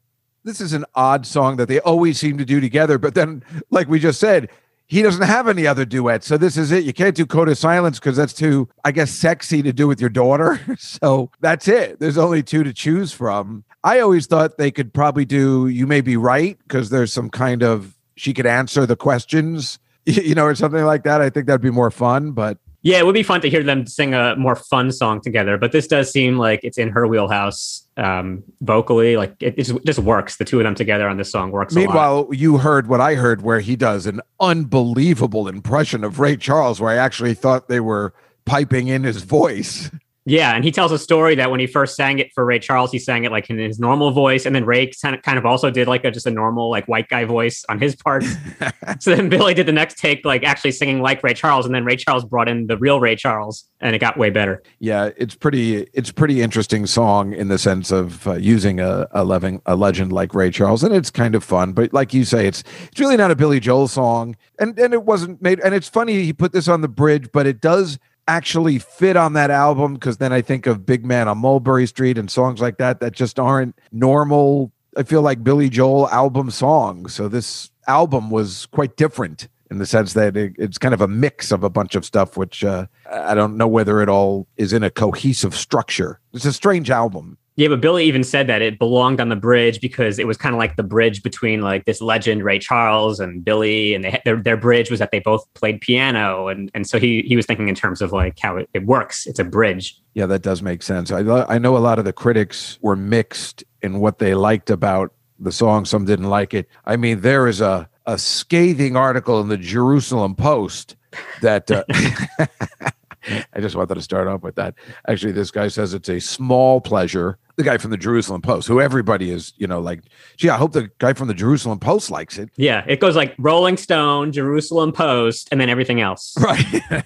this 0.45 0.61
is 0.61 0.73
an 0.73 0.85
odd 0.95 1.27
song 1.27 1.57
that 1.57 1.69
they 1.69 1.81
always 1.81 2.19
seem 2.19 2.39
to 2.39 2.45
do 2.45 2.61
together, 2.61 2.99
but 2.99 3.15
then, 3.15 3.43
like 3.71 3.89
we 3.89 3.99
just 3.99 4.21
said, 4.21 4.49
he 4.91 5.03
doesn't 5.03 5.23
have 5.23 5.47
any 5.47 5.69
other 5.69 5.85
duets. 5.85 6.27
So 6.27 6.37
this 6.37 6.57
is 6.57 6.73
it. 6.73 6.83
You 6.83 6.93
can't 6.93 7.15
do 7.15 7.25
Code 7.25 7.49
of 7.49 7.57
Silence 7.57 8.01
because 8.01 8.17
that's 8.17 8.33
too, 8.33 8.69
I 8.85 8.91
guess, 8.91 9.13
sexy 9.13 9.63
to 9.63 9.73
do 9.73 9.87
with 9.87 10.01
your 10.01 10.11
daughter. 10.11 10.61
so 10.79 11.31
that's 11.39 11.69
it. 11.69 12.01
There's 12.01 12.19
only 12.19 12.43
two 12.43 12.65
to 12.65 12.73
choose 12.73 13.13
from. 13.13 13.63
I 13.85 14.01
always 14.01 14.27
thought 14.27 14.59
they 14.59 14.73
could 14.73 14.93
probably 14.93 15.25
do 15.25 15.69
You 15.69 15.87
May 15.87 16.01
Be 16.01 16.17
Right 16.17 16.59
because 16.67 16.91
there's 16.91 17.13
some 17.13 17.31
kind 17.31 17.63
of, 17.63 17.97
she 18.17 18.35
could 18.35 18.47
answer 18.47 18.85
the 18.85 18.97
questions, 18.97 19.79
you 20.07 20.35
know, 20.35 20.45
or 20.45 20.57
something 20.57 20.85
like 20.85 21.05
that. 21.05 21.21
I 21.21 21.31
think 21.31 21.47
that'd 21.47 21.61
be 21.61 21.71
more 21.71 21.93
fun. 21.93 22.33
But 22.33 22.59
yeah, 22.83 22.99
it 22.99 23.05
would 23.05 23.15
be 23.15 23.23
fun 23.23 23.43
to 23.43 23.51
hear 23.51 23.63
them 23.63 23.87
sing 23.87 24.15
a 24.15 24.35
more 24.37 24.57
fun 24.57 24.91
song 24.91 25.21
together. 25.21 25.59
But 25.59 25.73
this 25.73 25.87
does 25.87 26.11
seem 26.11 26.39
like 26.39 26.61
it's 26.63 26.79
in 26.79 26.89
her 26.89 27.07
wheelhouse 27.07 27.87
um, 27.99 28.43
vocally. 28.63 29.17
Like 29.19 29.35
it, 29.41 29.55
it, 29.59 29.85
just 29.85 29.99
works. 29.99 30.37
The 30.39 30.47
two 30.47 30.59
of 30.61 30.65
them 30.65 30.75
together 30.75 31.07
on 31.07 31.19
this 31.19 31.31
song 31.31 31.51
works. 31.51 31.75
Meanwhile, 31.75 32.29
you 32.33 32.57
heard 32.59 32.87
what 32.87 33.01
I 33.01 33.17
heard, 33.17 33.43
where 33.43 33.61
he 33.61 33.77
does 33.77 34.07
an 34.07 34.23
unbelievable 34.41 35.47
impression 35.47 36.05
of 36.05 36.21
Ray 36.21 36.37
Charles, 36.37 36.81
where 36.81 36.91
I 36.91 36.97
actually 36.97 37.35
thought 37.35 37.69
they 37.69 37.81
were 37.81 38.15
piping 38.47 38.89
in 38.89 39.05
his 39.05 39.23
voice. 39.23 39.91
Yeah, 40.31 40.55
and 40.55 40.63
he 40.63 40.71
tells 40.71 40.93
a 40.93 40.99
story 40.99 41.35
that 41.35 41.51
when 41.51 41.59
he 41.59 41.67
first 41.67 41.97
sang 41.97 42.21
it 42.21 42.33
for 42.33 42.45
Ray 42.45 42.61
Charles, 42.61 42.93
he 42.93 43.01
sang 43.01 43.25
it 43.25 43.33
like 43.33 43.51
in 43.51 43.59
his 43.59 43.81
normal 43.81 44.13
voice, 44.13 44.47
and 44.47 44.55
then 44.55 44.65
Ray 44.65 44.89
kind 45.03 45.37
of 45.37 45.45
also 45.45 45.73
did 45.73 45.89
like 45.89 46.05
a 46.05 46.13
just 46.13 46.25
a 46.25 46.31
normal 46.31 46.71
like 46.71 46.87
white 46.87 47.09
guy 47.09 47.25
voice 47.25 47.65
on 47.69 47.81
his 47.81 47.97
part. 47.97 48.23
so 49.01 49.17
then 49.17 49.29
Billy 49.29 49.55
did 49.55 49.67
the 49.67 49.73
next 49.73 49.99
take, 49.99 50.25
like 50.25 50.45
actually 50.45 50.71
singing 50.71 51.03
like 51.03 51.21
Ray 51.25 51.35
Charles, 51.35 51.67
and 51.67 51.75
then 51.75 51.85
Ray 51.85 51.97
Charles 51.97 52.25
brought 52.25 52.49
in 52.49 52.69
the 52.69 52.77
real 52.77 53.01
Ray 53.01 53.17
Charles, 53.17 53.69
and 53.81 53.93
it 53.93 53.99
got 53.99 54.17
way 54.17 54.31
better. 54.31 54.63
Yeah, 54.79 55.11
it's 55.17 55.35
pretty 55.35 55.89
it's 55.95 56.13
pretty 56.13 56.43
interesting 56.43 56.87
song 56.87 57.33
in 57.33 57.49
the 57.49 57.59
sense 57.59 57.91
of 57.91 58.25
uh, 58.29 58.35
using 58.35 58.79
a 58.79 59.09
a, 59.11 59.25
living, 59.25 59.61
a 59.67 59.75
legend 59.75 60.13
like 60.13 60.33
Ray 60.33 60.53
Charles, 60.53 60.85
and 60.85 60.95
it's 60.95 61.11
kind 61.11 61.35
of 61.35 61.43
fun. 61.43 61.73
But 61.73 61.93
like 61.93 62.15
you 62.15 62.25
say, 62.25 62.47
it's 62.47 62.63
it's 62.85 63.01
really 63.01 63.17
not 63.17 63.33
a 63.33 63.35
Billy 63.35 63.59
Joel 63.59 63.89
song, 63.89 64.37
and 64.61 64.79
and 64.79 64.95
it 64.95 65.03
wasn't 65.03 65.43
made. 65.43 65.59
And 65.59 65.75
it's 65.75 65.89
funny 65.89 66.23
he 66.23 66.33
put 66.33 66.53
this 66.53 66.69
on 66.69 66.83
the 66.83 66.89
bridge, 66.89 67.33
but 67.33 67.49
it 67.49 67.61
does 67.61 67.99
actually 68.31 68.79
fit 68.79 69.17
on 69.17 69.33
that 69.33 69.51
album 69.51 69.95
because 69.95 70.19
then 70.19 70.33
I 70.33 70.41
think 70.41 70.67
of 70.67 70.87
Big 70.87 71.05
Man 71.05 71.27
on 71.27 71.39
Mulberry 71.39 71.87
Street 71.87 72.17
and 72.17 72.31
songs 72.31 72.61
like 72.61 72.79
that 72.79 73.01
that 73.01 73.13
just 73.13 73.41
aren't 73.41 73.77
normal. 73.91 74.73
I 74.97 75.03
feel 75.03 75.23
like 75.23 75.43
Billy 75.43 75.69
Joel 75.69 76.09
album 76.11 76.51
songs. 76.51 77.13
So 77.13 77.29
this 77.29 77.71
album 77.89 78.31
was 78.31 78.67
quite 78.67 78.97
different 78.97 79.49
in 79.71 79.79
the 79.79 79.87
sense 79.87 80.13
that 80.15 80.37
it, 80.37 80.55
it's 80.59 80.79
kind 80.79 80.95
of 80.95 81.01
a 81.01 81.09
mix 81.09 81.51
of 81.51 81.65
a 81.65 81.71
bunch 81.71 81.95
of 81.97 82.05
stuff, 82.05 82.37
which 82.37 82.63
uh, 82.63 82.87
I 83.11 83.35
don't 83.35 83.57
know 83.57 83.69
whether 83.69 84.01
it 84.01 84.09
all 84.09 84.47
is 84.57 84.73
in 84.73 84.85
a 84.85 84.91
cohesive 84.91 85.55
structure. 85.55 86.21
It's 86.33 86.45
a 86.45 86.53
strange 86.53 86.91
album. 86.91 87.37
Yeah, 87.61 87.69
but 87.69 87.83
Billy 87.83 88.07
even 88.07 88.25
said 88.25 88.47
that 88.47 88.63
it 88.63 88.79
belonged 88.79 89.21
on 89.21 89.29
the 89.29 89.37
bridge 89.37 89.83
because 89.83 90.19
it 90.19 90.27
was 90.27 90.39
kind 90.39 90.55
of 90.55 90.59
like 90.59 90.77
the 90.77 90.83
bridge 90.83 91.23
between 91.23 91.61
like 91.61 91.85
this 91.85 92.01
legend 92.01 92.43
Ray 92.43 92.59
Charles 92.59 93.21
and 93.21 93.45
Billy, 93.45 93.93
and 93.93 94.03
they, 94.03 94.19
their 94.25 94.41
their 94.41 94.57
bridge 94.57 94.91
was 94.91 94.99
that 94.99 95.11
they 95.11 95.19
both 95.19 95.47
played 95.53 95.83
piano, 95.83 96.49
and 96.49 96.71
and 96.73 96.87
so 96.87 96.99
he 96.99 97.21
he 97.21 97.37
was 97.37 97.45
thinking 97.45 97.69
in 97.69 97.75
terms 97.75 98.01
of 98.01 98.13
like 98.13 98.39
how 98.39 98.57
it, 98.57 98.71
it 98.73 98.87
works. 98.87 99.27
It's 99.27 99.39
a 99.39 99.45
bridge. 99.45 100.01
Yeah, 100.15 100.25
that 100.25 100.41
does 100.41 100.63
make 100.63 100.83
sense. 100.83 101.13
I 101.13 101.19
I 101.21 101.59
know 101.59 101.77
a 101.77 101.85
lot 101.85 101.99
of 101.99 102.07
the 102.07 102.15
critics 102.15 102.79
were 102.81 102.97
mixed 102.97 103.63
in 103.83 104.01
what 104.01 104.21
they 104.21 104.33
liked 104.33 104.71
about 104.71 105.13
the 105.39 105.53
song. 105.53 105.85
Some 105.85 106.07
didn't 106.07 106.31
like 106.31 106.55
it. 106.55 106.67
I 106.87 106.97
mean, 106.97 107.21
there 107.21 107.47
is 107.47 107.61
a 107.61 107.91
a 108.07 108.17
scathing 108.17 108.97
article 108.97 109.39
in 109.39 109.49
the 109.49 109.59
Jerusalem 109.59 110.35
Post 110.35 110.97
that. 111.43 111.71
Uh, 111.71 111.85
I 113.55 113.61
just 113.61 113.77
wanted 113.77 113.95
to 113.95 114.03
start 114.03 114.29
off 114.29 114.43
with 114.43 114.55
that. 114.57 114.75
Actually, 115.09 115.33
this 115.33 115.51
guy 115.51 115.69
says 115.69 115.95
it's 115.95 116.09
a 116.09 116.21
small 116.21 116.81
pleasure. 116.81 117.39
The 117.57 117.63
guy 117.63 117.79
from 117.79 117.91
the 117.91 117.97
Jerusalem 117.97 118.41
Post, 118.41 118.69
who 118.69 118.81
everybody 118.81 119.31
is, 119.31 119.53
you 119.57 119.67
know, 119.67 119.81
like, 119.81 120.03
gee, 120.37 120.49
I 120.49 120.57
hope 120.57 120.73
the 120.73 120.91
guy 120.99 121.13
from 121.13 121.29
the 121.29 121.35
Jerusalem 121.35 121.79
Post 121.79 122.11
likes 122.11 122.39
it. 122.39 122.49
Yeah, 122.57 122.85
it 122.87 123.01
goes 123.01 123.17
like 123.17 123.35
Rolling 123.39 123.77
Stone, 123.77 124.33
Jerusalem 124.33 124.93
Post, 124.93 125.49
and 125.53 125.61
then 125.61 125.69
everything 125.69 126.01
else. 126.01 126.37
Right. 126.41 127.05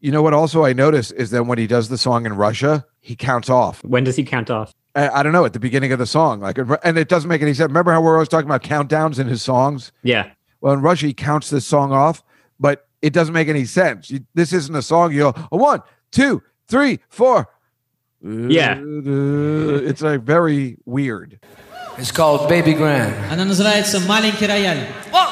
you 0.00 0.12
know 0.12 0.22
what? 0.22 0.34
Also, 0.34 0.64
I 0.64 0.72
notice 0.72 1.10
is 1.10 1.30
that 1.30 1.44
when 1.44 1.58
he 1.58 1.66
does 1.66 1.88
the 1.88 1.98
song 1.98 2.26
in 2.26 2.34
Russia, 2.34 2.84
he 3.00 3.16
counts 3.16 3.48
off. 3.48 3.82
When 3.82 4.04
does 4.04 4.16
he 4.16 4.24
count 4.24 4.50
off? 4.50 4.74
I, 4.94 5.22
don't 5.22 5.32
know. 5.32 5.44
At 5.46 5.54
the 5.54 5.60
beginning 5.60 5.92
of 5.92 5.98
the 5.98 6.06
song, 6.06 6.40
like, 6.40 6.58
and 6.58 6.98
it 6.98 7.08
doesn't 7.08 7.28
make 7.28 7.40
any 7.40 7.54
sense. 7.54 7.68
Remember 7.68 7.92
how 7.92 8.02
we're 8.02 8.14
always 8.14 8.28
talking 8.28 8.48
about 8.48 8.62
countdowns 8.62 9.18
in 9.18 9.26
his 9.26 9.42
songs? 9.42 9.90
Yeah. 10.02 10.30
Well, 10.60 10.74
in 10.74 10.82
Russia, 10.82 11.06
he 11.06 11.14
counts 11.14 11.50
this 11.50 11.66
song 11.66 11.92
off, 11.92 12.22
but 12.60 12.86
it 13.01 13.13
doesn't 13.13 13.33
make 13.33 13.47
any 13.47 13.65
sense. 13.65 14.09
You, 14.09 14.21
this 14.33 14.53
isn't 14.53 14.75
a 14.75 14.81
song. 14.81 15.11
You 15.11 15.31
go 15.31 15.33
a 15.51 15.57
one, 15.57 15.81
two, 16.11 16.41
three, 16.67 16.99
four. 17.09 17.47
Yeah, 18.21 18.81
it's 18.81 20.01
like 20.01 20.21
very 20.21 20.77
weird. 20.85 21.39
It's 21.97 22.11
called 22.11 22.49
Baby 22.49 22.73
Grand. 22.73 23.13
Она 23.31 23.45
называется 23.45 23.99
«Маленький 24.07 24.47
рояль». 24.47 24.85
One, 25.11 25.27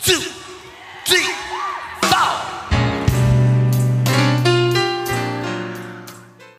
two, 0.00 0.20
three, 1.04 1.24
four. 2.02 2.54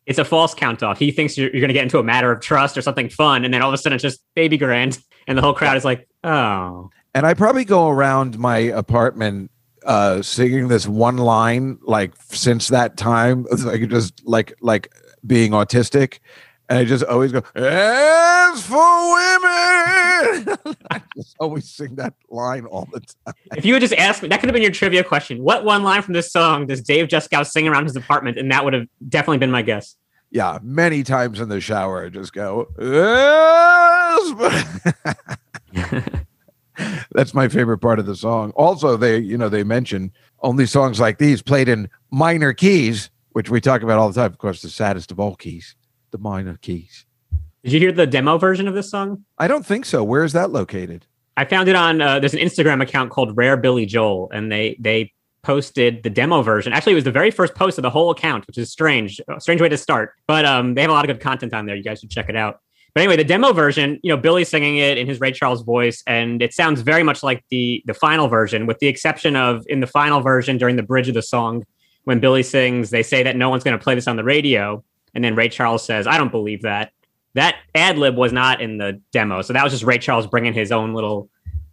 It's 0.06 0.18
a 0.18 0.24
false 0.24 0.54
count 0.54 0.82
off. 0.82 0.98
He 0.98 1.10
thinks 1.10 1.36
you're, 1.36 1.50
you're 1.50 1.60
going 1.60 1.68
to 1.68 1.74
get 1.74 1.82
into 1.82 1.98
a 1.98 2.02
matter 2.02 2.30
of 2.30 2.40
trust 2.40 2.76
or 2.78 2.82
something 2.82 3.08
fun, 3.08 3.44
and 3.44 3.52
then 3.52 3.62
all 3.62 3.68
of 3.68 3.74
a 3.74 3.78
sudden 3.78 3.94
it's 3.94 4.02
just 4.02 4.20
baby 4.34 4.56
grand, 4.56 4.98
and 5.26 5.36
the 5.36 5.42
whole 5.42 5.54
crowd 5.54 5.76
is 5.76 5.84
like, 5.84 6.06
"Oh." 6.22 6.90
And 7.14 7.26
I 7.26 7.32
probably 7.32 7.64
go 7.64 7.88
around 7.88 8.38
my 8.38 8.58
apartment 8.58 9.49
uh 9.85 10.21
singing 10.21 10.67
this 10.67 10.87
one 10.87 11.17
line 11.17 11.79
like 11.81 12.13
since 12.29 12.67
that 12.67 12.97
time 12.97 13.45
like 13.65 13.87
just 13.89 14.21
like 14.25 14.53
like 14.61 14.93
being 15.25 15.51
autistic 15.51 16.19
And 16.71 16.79
I 16.79 16.85
just 16.85 17.03
always 17.03 17.33
go, 17.33 17.43
as 17.53 18.65
for 18.65 18.77
women. 18.77 20.57
I 20.89 21.01
just 21.17 21.35
always 21.37 21.69
sing 21.69 21.95
that 21.95 22.13
line 22.29 22.65
all 22.65 22.87
the 22.93 23.01
time. 23.01 23.33
If 23.57 23.65
you 23.65 23.73
would 23.73 23.81
just 23.81 23.93
ask 23.95 24.23
me, 24.23 24.29
that 24.29 24.39
could 24.39 24.47
have 24.47 24.53
been 24.53 24.61
your 24.61 24.71
trivia 24.71 25.03
question. 25.03 25.43
What 25.43 25.65
one 25.65 25.83
line 25.83 26.01
from 26.01 26.13
this 26.13 26.31
song 26.31 26.67
does 26.67 26.79
Dave 26.81 27.09
Juskow 27.09 27.45
sing 27.45 27.67
around 27.67 27.83
his 27.83 27.97
apartment? 27.97 28.37
And 28.37 28.49
that 28.53 28.63
would 28.63 28.71
have 28.71 28.87
definitely 29.09 29.39
been 29.39 29.51
my 29.51 29.63
guess. 29.63 29.97
Yeah, 30.29 30.59
many 30.63 31.03
times 31.03 31.41
in 31.41 31.49
the 31.49 31.59
shower, 31.59 32.05
I 32.05 32.09
just 32.09 32.31
go, 32.31 32.69
yes. 35.73 36.13
That's 37.11 37.33
my 37.33 37.47
favorite 37.47 37.79
part 37.79 37.99
of 37.99 38.05
the 38.05 38.15
song. 38.15 38.51
Also, 38.51 38.97
they, 38.97 39.17
you 39.17 39.37
know, 39.37 39.49
they 39.49 39.63
mention 39.63 40.11
only 40.41 40.65
songs 40.65 40.99
like 40.99 41.17
these 41.17 41.41
played 41.41 41.69
in 41.69 41.89
minor 42.11 42.53
keys, 42.53 43.09
which 43.31 43.49
we 43.49 43.61
talk 43.61 43.81
about 43.81 43.99
all 43.99 44.09
the 44.09 44.19
time. 44.19 44.31
Of 44.31 44.37
course, 44.37 44.61
the 44.61 44.69
saddest 44.69 45.11
of 45.11 45.19
all 45.19 45.35
keys, 45.35 45.75
the 46.11 46.17
minor 46.17 46.57
keys. 46.61 47.05
Did 47.63 47.73
you 47.73 47.79
hear 47.79 47.91
the 47.91 48.07
demo 48.07 48.37
version 48.37 48.67
of 48.67 48.73
this 48.73 48.89
song? 48.89 49.23
I 49.37 49.47
don't 49.47 49.65
think 49.65 49.85
so. 49.85 50.03
Where 50.03 50.23
is 50.23 50.33
that 50.33 50.51
located? 50.51 51.05
I 51.37 51.45
found 51.45 51.69
it 51.69 51.75
on. 51.75 52.01
Uh, 52.01 52.19
there's 52.19 52.33
an 52.33 52.39
Instagram 52.39 52.81
account 52.81 53.11
called 53.11 53.37
Rare 53.37 53.57
Billy 53.57 53.85
Joel, 53.85 54.29
and 54.31 54.51
they 54.51 54.75
they 54.79 55.13
posted 55.43 56.03
the 56.03 56.09
demo 56.09 56.41
version. 56.41 56.73
Actually, 56.73 56.93
it 56.93 56.95
was 56.95 57.03
the 57.03 57.11
very 57.11 57.31
first 57.31 57.55
post 57.55 57.77
of 57.77 57.81
the 57.83 57.89
whole 57.89 58.11
account, 58.11 58.45
which 58.47 58.57
is 58.57 58.71
strange, 58.71 59.19
a 59.27 59.39
strange 59.39 59.61
way 59.61 59.69
to 59.69 59.77
start. 59.77 60.13
But 60.27 60.45
um, 60.45 60.73
they 60.73 60.81
have 60.81 60.89
a 60.89 60.93
lot 60.93 61.07
of 61.07 61.15
good 61.15 61.23
content 61.23 61.53
on 61.53 61.65
there. 61.65 61.75
You 61.75 61.83
guys 61.83 61.99
should 61.99 62.11
check 62.11 62.29
it 62.29 62.35
out. 62.35 62.61
But 62.93 63.03
anyway, 63.03 63.15
the 63.15 63.23
demo 63.23 63.53
version, 63.53 63.99
you 64.03 64.09
know, 64.09 64.17
Billy 64.17 64.43
singing 64.43 64.77
it 64.77 64.97
in 64.97 65.07
his 65.07 65.21
Ray 65.21 65.31
Charles 65.31 65.61
voice, 65.61 66.03
and 66.07 66.41
it 66.41 66.53
sounds 66.53 66.81
very 66.81 67.03
much 67.03 67.23
like 67.23 67.43
the 67.49 67.81
the 67.85 67.93
final 67.93 68.27
version, 68.27 68.65
with 68.65 68.79
the 68.79 68.87
exception 68.87 69.35
of 69.35 69.63
in 69.67 69.79
the 69.79 69.87
final 69.87 70.19
version 70.19 70.57
during 70.57 70.75
the 70.75 70.83
bridge 70.83 71.07
of 71.07 71.13
the 71.13 71.21
song, 71.21 71.65
when 72.03 72.19
Billy 72.19 72.43
sings, 72.43 72.89
they 72.89 73.03
say 73.03 73.23
that 73.23 73.37
no 73.37 73.49
one's 73.49 73.63
going 73.63 73.77
to 73.77 73.83
play 73.83 73.95
this 73.95 74.07
on 74.07 74.17
the 74.17 74.23
radio, 74.23 74.83
and 75.13 75.23
then 75.23 75.35
Ray 75.35 75.47
Charles 75.47 75.85
says, 75.85 76.05
"I 76.05 76.17
don't 76.17 76.31
believe 76.31 76.63
that." 76.63 76.91
That 77.33 77.55
ad 77.75 77.97
lib 77.97 78.17
was 78.17 78.33
not 78.33 78.59
in 78.59 78.77
the 78.77 78.99
demo, 79.13 79.41
so 79.41 79.53
that 79.53 79.63
was 79.63 79.71
just 79.71 79.83
Ray 79.83 79.97
Charles 79.97 80.27
bringing 80.27 80.53
his 80.53 80.69
own 80.69 80.93
little 80.93 81.29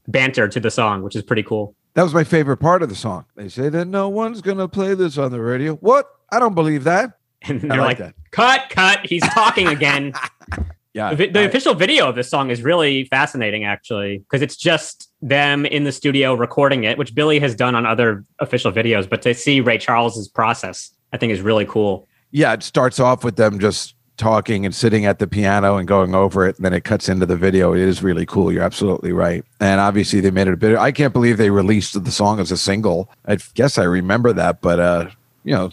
banter 0.07 0.47
to 0.47 0.61
the 0.61 0.71
song, 0.71 1.03
which 1.03 1.17
is 1.17 1.23
pretty 1.23 1.43
cool. 1.43 1.75
That 1.95 2.05
was 2.05 2.15
my 2.15 2.23
favorite 2.23 2.59
part 2.59 2.85
of 2.85 2.91
the 2.91 2.95
song. 2.95 3.25
They 3.35 3.49
say 3.49 3.69
that 3.71 3.87
no 3.87 4.09
one's 4.09 4.41
going 4.41 4.59
to 4.59 4.69
play 4.69 4.95
this 4.95 5.19
on 5.19 5.33
the 5.33 5.41
radio. 5.41 5.75
What? 5.75 6.07
I 6.31 6.39
don't 6.39 6.55
believe 6.55 6.85
that. 6.85 7.19
And 7.43 7.61
they're 7.61 7.79
like 7.79 7.81
like, 7.81 7.99
that. 7.99 8.15
"Cut, 8.31 8.69
cut! 8.71 9.01
He's 9.05 9.23
talking 9.31 9.67
again." 9.67 10.13
Yeah. 10.99 11.15
The, 11.15 11.29
the 11.29 11.41
I- 11.41 11.43
official 11.45 11.75
video 11.75 12.09
of 12.09 12.15
this 12.17 12.29
song 12.29 12.51
is 12.51 12.63
really 12.63 13.05
fascinating, 13.05 13.65
actually, 13.65 14.19
because 14.19 14.43
it's 14.43 14.57
just 14.57 15.11
them 15.23 15.65
in 15.67 15.85
the 15.85 15.93
studio 15.93 16.35
recording 16.35 16.85
it, 16.85 16.99
which 16.99 17.15
Billy 17.15 17.39
has 17.41 17.55
done 17.55 17.75
on 17.75 17.87
other 17.87 18.25
official 18.41 18.71
videos. 18.73 19.09
But 19.09 19.23
to 19.23 19.33
see 19.35 19.61
Ray 19.61 19.79
Charles's 19.79 20.29
process, 20.29 20.93
I 21.13 21.17
think 21.17 21.33
is 21.33 21.41
really 21.41 21.65
cool. 21.65 22.07
yeah, 22.33 22.53
it 22.53 22.63
starts 22.63 23.01
off 23.01 23.25
with 23.25 23.37
them 23.37 23.59
just 23.59 23.95
talking 24.17 24.67
and 24.67 24.75
sitting 24.75 25.07
at 25.07 25.21
the 25.21 25.27
piano 25.29 25.77
and 25.77 25.87
going 25.87 26.13
over 26.15 26.47
it. 26.47 26.57
And 26.57 26.65
then 26.65 26.75
it 26.75 26.83
cuts 26.83 27.09
into 27.09 27.25
the 27.25 27.37
video. 27.37 27.73
It 27.73 27.81
is 27.81 28.03
really 28.03 28.27
cool. 28.27 28.53
You're 28.53 28.65
absolutely 28.65 29.13
right. 29.13 29.45
And 29.61 29.81
obviously, 29.81 30.21
they 30.21 30.33
made 30.33 30.49
it 30.49 30.55
a 30.55 30.57
bit. 30.57 30.77
I 30.77 30.91
can't 30.91 31.13
believe 31.13 31.37
they 31.39 31.51
released 31.51 32.03
the 32.05 32.11
song 32.11 32.41
as 32.41 32.51
a 32.51 32.57
single. 32.57 33.09
I 33.27 33.37
guess 33.55 33.79
I 33.79 33.85
remember 33.85 34.33
that, 34.33 34.61
but 34.61 34.81
uh, 34.81 35.11
you 35.45 35.55
know, 35.55 35.71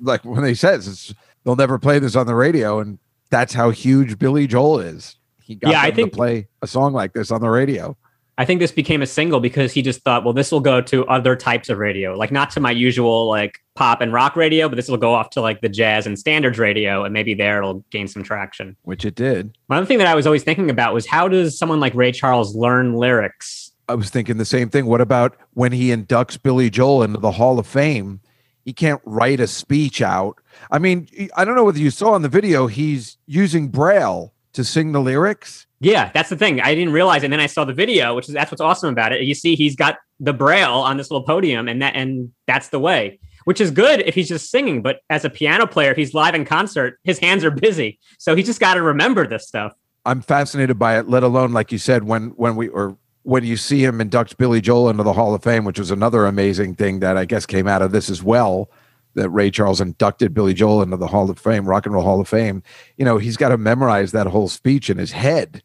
like 0.00 0.24
when 0.24 0.42
they 0.44 0.54
says 0.54 0.86
it's, 0.86 1.14
they'll 1.44 1.56
never 1.56 1.78
play 1.78 1.98
this 1.98 2.14
on 2.14 2.26
the 2.28 2.36
radio, 2.36 2.78
and 2.78 2.98
that's 3.30 3.54
how 3.54 3.70
huge 3.70 4.18
Billy 4.18 4.46
Joel 4.46 4.80
is. 4.80 5.16
He 5.42 5.54
got 5.54 5.70
Yeah, 5.70 5.80
I 5.82 5.90
think- 5.90 6.12
to 6.12 6.16
play 6.16 6.48
a 6.62 6.66
song 6.66 6.92
like 6.92 7.12
this 7.12 7.30
on 7.30 7.40
the 7.40 7.50
radio. 7.50 7.96
I 8.40 8.44
think 8.44 8.60
this 8.60 8.70
became 8.70 9.02
a 9.02 9.06
single 9.06 9.40
because 9.40 9.72
he 9.72 9.82
just 9.82 10.02
thought, 10.04 10.22
well, 10.22 10.32
this 10.32 10.52
will 10.52 10.60
go 10.60 10.80
to 10.82 11.04
other 11.06 11.34
types 11.34 11.68
of 11.68 11.78
radio, 11.78 12.14
like 12.14 12.30
not 12.30 12.50
to 12.50 12.60
my 12.60 12.70
usual 12.70 13.26
like 13.26 13.58
pop 13.74 14.00
and 14.00 14.12
rock 14.12 14.36
radio, 14.36 14.68
but 14.68 14.76
this 14.76 14.88
will 14.88 14.96
go 14.96 15.12
off 15.12 15.30
to 15.30 15.40
like 15.40 15.60
the 15.60 15.68
jazz 15.68 16.06
and 16.06 16.16
standards 16.16 16.56
radio, 16.56 17.02
and 17.02 17.12
maybe 17.12 17.34
there 17.34 17.58
it'll 17.58 17.84
gain 17.90 18.06
some 18.06 18.22
traction. 18.22 18.76
Which 18.82 19.04
it 19.04 19.16
did. 19.16 19.58
One 19.66 19.84
thing 19.86 19.98
that 19.98 20.06
I 20.06 20.14
was 20.14 20.24
always 20.24 20.44
thinking 20.44 20.70
about 20.70 20.94
was 20.94 21.04
how 21.04 21.26
does 21.26 21.58
someone 21.58 21.80
like 21.80 21.94
Ray 21.96 22.12
Charles 22.12 22.54
learn 22.54 22.94
lyrics? 22.94 23.72
I 23.88 23.94
was 23.96 24.08
thinking 24.08 24.36
the 24.36 24.44
same 24.44 24.68
thing. 24.68 24.86
What 24.86 25.00
about 25.00 25.36
when 25.54 25.72
he 25.72 25.88
inducts 25.88 26.40
Billy 26.40 26.70
Joel 26.70 27.02
into 27.02 27.18
the 27.18 27.32
Hall 27.32 27.58
of 27.58 27.66
Fame? 27.66 28.20
He 28.64 28.72
can't 28.72 29.00
write 29.04 29.40
a 29.40 29.48
speech 29.48 30.00
out. 30.00 30.36
I 30.70 30.78
mean, 30.78 31.08
I 31.36 31.44
don't 31.44 31.54
know 31.54 31.64
whether 31.64 31.78
you 31.78 31.90
saw 31.90 32.14
in 32.16 32.22
the 32.22 32.28
video, 32.28 32.66
he's 32.66 33.16
using 33.26 33.68
Braille 33.68 34.32
to 34.52 34.64
sing 34.64 34.92
the 34.92 35.00
lyrics. 35.00 35.66
Yeah, 35.80 36.10
that's 36.12 36.28
the 36.28 36.36
thing. 36.36 36.60
I 36.60 36.74
didn't 36.74 36.92
realize, 36.92 37.22
and 37.22 37.32
then 37.32 37.40
I 37.40 37.46
saw 37.46 37.64
the 37.64 37.72
video, 37.72 38.14
which 38.14 38.28
is 38.28 38.34
that's 38.34 38.50
what's 38.50 38.60
awesome 38.60 38.90
about 38.90 39.12
it. 39.12 39.22
You 39.22 39.34
see, 39.34 39.54
he's 39.54 39.76
got 39.76 39.98
the 40.18 40.32
braille 40.32 40.72
on 40.72 40.96
this 40.96 41.10
little 41.10 41.24
podium, 41.24 41.68
and 41.68 41.80
that 41.80 41.94
and 41.94 42.32
that's 42.46 42.70
the 42.70 42.80
way, 42.80 43.20
which 43.44 43.60
is 43.60 43.70
good 43.70 44.00
if 44.00 44.16
he's 44.16 44.28
just 44.28 44.50
singing. 44.50 44.82
But 44.82 45.00
as 45.08 45.24
a 45.24 45.30
piano 45.30 45.66
player, 45.66 45.92
if 45.92 45.96
he's 45.96 46.14
live 46.14 46.34
in 46.34 46.44
concert, 46.44 46.98
his 47.04 47.20
hands 47.20 47.44
are 47.44 47.52
busy, 47.52 48.00
so 48.18 48.34
he 48.34 48.42
just 48.42 48.58
got 48.58 48.74
to 48.74 48.82
remember 48.82 49.26
this 49.26 49.46
stuff. 49.46 49.72
I'm 50.04 50.20
fascinated 50.20 50.78
by 50.78 50.98
it, 50.98 51.08
let 51.08 51.22
alone, 51.22 51.52
like 51.52 51.70
you 51.70 51.78
said, 51.78 52.02
when 52.02 52.30
when 52.30 52.56
we 52.56 52.68
or 52.68 52.96
when 53.22 53.44
you 53.44 53.56
see 53.56 53.84
him 53.84 54.00
induct 54.00 54.38
Billy 54.38 54.60
Joel 54.60 54.88
into 54.88 55.04
the 55.04 55.12
Hall 55.12 55.34
of 55.34 55.44
Fame, 55.44 55.64
which 55.64 55.78
was 55.78 55.92
another 55.92 56.26
amazing 56.26 56.74
thing 56.74 56.98
that 57.00 57.16
I 57.16 57.24
guess 57.24 57.46
came 57.46 57.68
out 57.68 57.82
of 57.82 57.92
this 57.92 58.10
as 58.10 58.22
well. 58.22 58.70
That 59.14 59.30
Ray 59.30 59.50
Charles 59.50 59.80
inducted 59.80 60.32
Billy 60.32 60.54
Joel 60.54 60.82
into 60.82 60.96
the 60.96 61.08
Hall 61.08 61.28
of 61.28 61.38
Fame, 61.38 61.68
Rock 61.68 61.86
and 61.86 61.94
Roll 61.94 62.04
Hall 62.04 62.20
of 62.20 62.28
Fame. 62.28 62.62
You 62.96 63.04
know, 63.04 63.18
he's 63.18 63.36
got 63.36 63.48
to 63.48 63.58
memorize 63.58 64.12
that 64.12 64.26
whole 64.28 64.48
speech 64.48 64.90
in 64.90 64.98
his 64.98 65.12
head. 65.12 65.62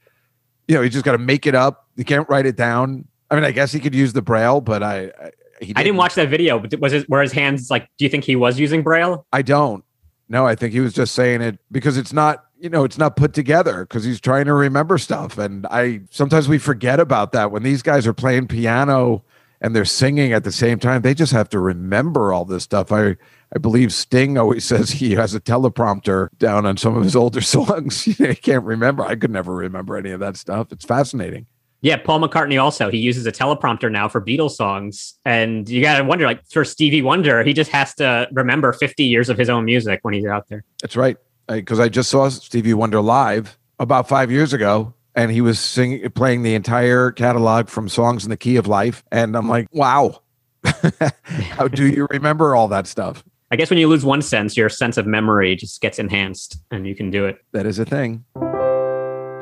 You 0.67 0.75
know, 0.75 0.81
he 0.81 0.89
just 0.89 1.05
got 1.05 1.11
to 1.11 1.17
make 1.17 1.45
it 1.45 1.53
up. 1.53 1.87
He 1.95 2.03
can't 2.03 2.27
write 2.29 2.45
it 2.45 2.55
down. 2.55 3.07
I 3.29 3.35
mean, 3.35 3.43
I 3.43 3.51
guess 3.51 3.71
he 3.71 3.79
could 3.79 3.93
use 3.93 4.13
the 4.13 4.21
braille, 4.21 4.61
but 4.61 4.81
I, 4.81 5.11
I 5.21 5.31
he 5.63 5.73
I 5.75 5.83
didn't 5.83 5.97
watch 5.97 6.15
that 6.15 6.29
video, 6.29 6.59
but 6.59 6.77
was 6.79 6.93
it 6.93 7.09
were 7.09 7.21
his 7.21 7.31
hands 7.31 7.69
like? 7.69 7.87
Do 7.97 8.05
you 8.05 8.09
think 8.09 8.23
he 8.23 8.35
was 8.35 8.59
using 8.59 8.81
braille? 8.81 9.25
I 9.31 9.41
don't. 9.41 9.83
No, 10.29 10.47
I 10.47 10.55
think 10.55 10.73
he 10.73 10.79
was 10.79 10.93
just 10.93 11.13
saying 11.13 11.41
it 11.41 11.59
because 11.71 11.97
it's 11.97 12.13
not, 12.13 12.45
you 12.57 12.69
know, 12.69 12.83
it's 12.83 12.97
not 12.97 13.15
put 13.15 13.33
together 13.33 13.85
because 13.85 14.03
he's 14.03 14.19
trying 14.19 14.45
to 14.45 14.53
remember 14.53 14.97
stuff. 14.97 15.37
And 15.37 15.67
I 15.67 16.01
sometimes 16.09 16.47
we 16.47 16.57
forget 16.57 16.99
about 16.99 17.33
that 17.33 17.51
when 17.51 17.63
these 17.63 17.81
guys 17.81 18.07
are 18.07 18.13
playing 18.13 18.47
piano 18.47 19.23
and 19.63 19.73
they're 19.73 19.85
singing 19.85 20.33
at 20.33 20.43
the 20.43 20.51
same 20.51 20.77
time. 20.77 21.01
They 21.01 21.13
just 21.13 21.31
have 21.31 21.49
to 21.49 21.59
remember 21.59 22.33
all 22.33 22.45
this 22.45 22.63
stuff. 22.63 22.91
I 22.91 23.15
I 23.55 23.59
believe 23.59 23.93
Sting 23.93 24.37
always 24.37 24.65
says 24.71 24.91
he 24.91 25.13
has 25.13 25.33
a 25.33 25.39
teleprompter 25.39 26.29
down 26.37 26.65
on 26.65 26.77
some 26.77 26.95
of 26.95 27.03
his 27.03 27.15
older 27.15 27.41
songs. 27.55 28.03
he 28.03 28.35
can't 28.35 28.65
remember. 28.65 29.03
I 29.03 29.15
could 29.15 29.31
never 29.31 29.55
remember 29.55 29.95
any 29.97 30.11
of 30.11 30.19
that 30.19 30.37
stuff. 30.37 30.71
It's 30.71 30.85
fascinating. 30.85 31.47
Yeah, 31.81 31.97
Paul 31.97 32.21
McCartney 32.21 32.61
also 32.61 32.89
he 32.89 32.97
uses 32.97 33.25
a 33.25 33.31
teleprompter 33.31 33.91
now 33.91 34.07
for 34.07 34.21
Beatles 34.21 34.51
songs, 34.51 35.15
and 35.25 35.67
you 35.67 35.81
got 35.81 35.97
to 35.97 36.05
wonder, 36.05 36.25
like 36.25 36.41
for 36.49 36.63
Stevie 36.63 37.01
Wonder, 37.01 37.43
he 37.43 37.51
just 37.51 37.71
has 37.71 37.93
to 37.95 38.29
remember 38.31 38.71
50 38.71 39.03
years 39.03 39.27
of 39.27 39.37
his 39.37 39.49
own 39.49 39.65
music 39.65 39.99
when 40.03 40.13
he's 40.13 40.25
out 40.25 40.47
there. 40.47 40.63
That's 40.81 40.95
right. 40.95 41.17
Because 41.49 41.81
I, 41.81 41.89
just 41.89 42.09
saw 42.09 42.29
Stevie 42.29 42.73
Wonder 42.73 43.01
live 43.01 43.57
about 43.79 44.07
five 44.07 44.31
years 44.31 44.53
ago, 44.53 44.93
and 45.15 45.31
he 45.31 45.41
was 45.41 45.59
singing, 45.59 46.09
playing 46.11 46.43
the 46.43 46.55
entire 46.55 47.11
catalog 47.11 47.69
from 47.69 47.89
songs 47.89 48.23
in 48.23 48.29
the 48.29 48.37
key 48.37 48.55
of 48.55 48.67
life, 48.67 49.03
and 49.11 49.35
I'm 49.35 49.47
like, 49.47 49.67
wow, 49.71 50.21
how 50.63 51.67
do 51.67 51.87
you 51.87 52.07
remember 52.09 52.55
all 52.55 52.67
that 52.69 52.87
stuff? 52.87 53.23
I 53.51 53.55
guess 53.55 53.69
when 53.69 53.77
you 53.77 53.87
lose 53.87 54.03
one 54.03 54.21
sense, 54.21 54.57
your 54.57 54.69
sense 54.69 54.97
of 54.97 55.05
memory 55.05 55.55
just 55.55 55.79
gets 55.81 55.99
enhanced, 55.99 56.57
and 56.71 56.87
you 56.87 56.95
can 56.95 57.11
do 57.11 57.25
it. 57.25 57.37
That 57.51 57.65
is 57.65 57.77
a 57.79 57.85
thing. 57.85 58.25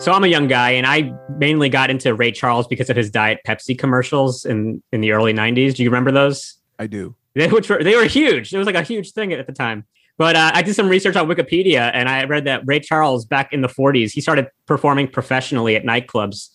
So 0.01 0.11
I'm 0.11 0.23
a 0.23 0.27
young 0.27 0.47
guy, 0.47 0.71
and 0.71 0.85
I 0.85 1.13
mainly 1.37 1.69
got 1.69 1.89
into 1.89 2.13
Ray 2.13 2.31
Charles 2.31 2.67
because 2.67 2.89
of 2.89 2.97
his 2.97 3.11
Diet 3.11 3.39
Pepsi 3.47 3.77
commercials 3.77 4.45
in 4.45 4.81
in 4.91 5.01
the 5.01 5.11
early 5.11 5.33
'90s. 5.33 5.75
Do 5.75 5.83
you 5.83 5.89
remember 5.89 6.11
those? 6.11 6.57
I 6.79 6.87
do. 6.87 7.15
They, 7.35 7.47
which 7.47 7.69
were 7.69 7.83
they 7.83 7.95
were 7.95 8.05
huge. 8.05 8.53
It 8.53 8.57
was 8.57 8.65
like 8.65 8.75
a 8.75 8.81
huge 8.81 9.11
thing 9.13 9.31
at 9.31 9.47
the 9.47 9.53
time. 9.53 9.85
But 10.21 10.35
uh, 10.35 10.51
I 10.53 10.61
did 10.61 10.75
some 10.75 10.87
research 10.87 11.15
on 11.15 11.27
Wikipedia, 11.27 11.89
and 11.95 12.07
I 12.07 12.25
read 12.25 12.45
that 12.45 12.61
Ray 12.67 12.79
Charles, 12.79 13.25
back 13.25 13.51
in 13.51 13.61
the 13.61 13.67
'40s, 13.67 14.11
he 14.11 14.21
started 14.21 14.49
performing 14.67 15.07
professionally 15.07 15.75
at 15.75 15.83
nightclubs 15.83 16.49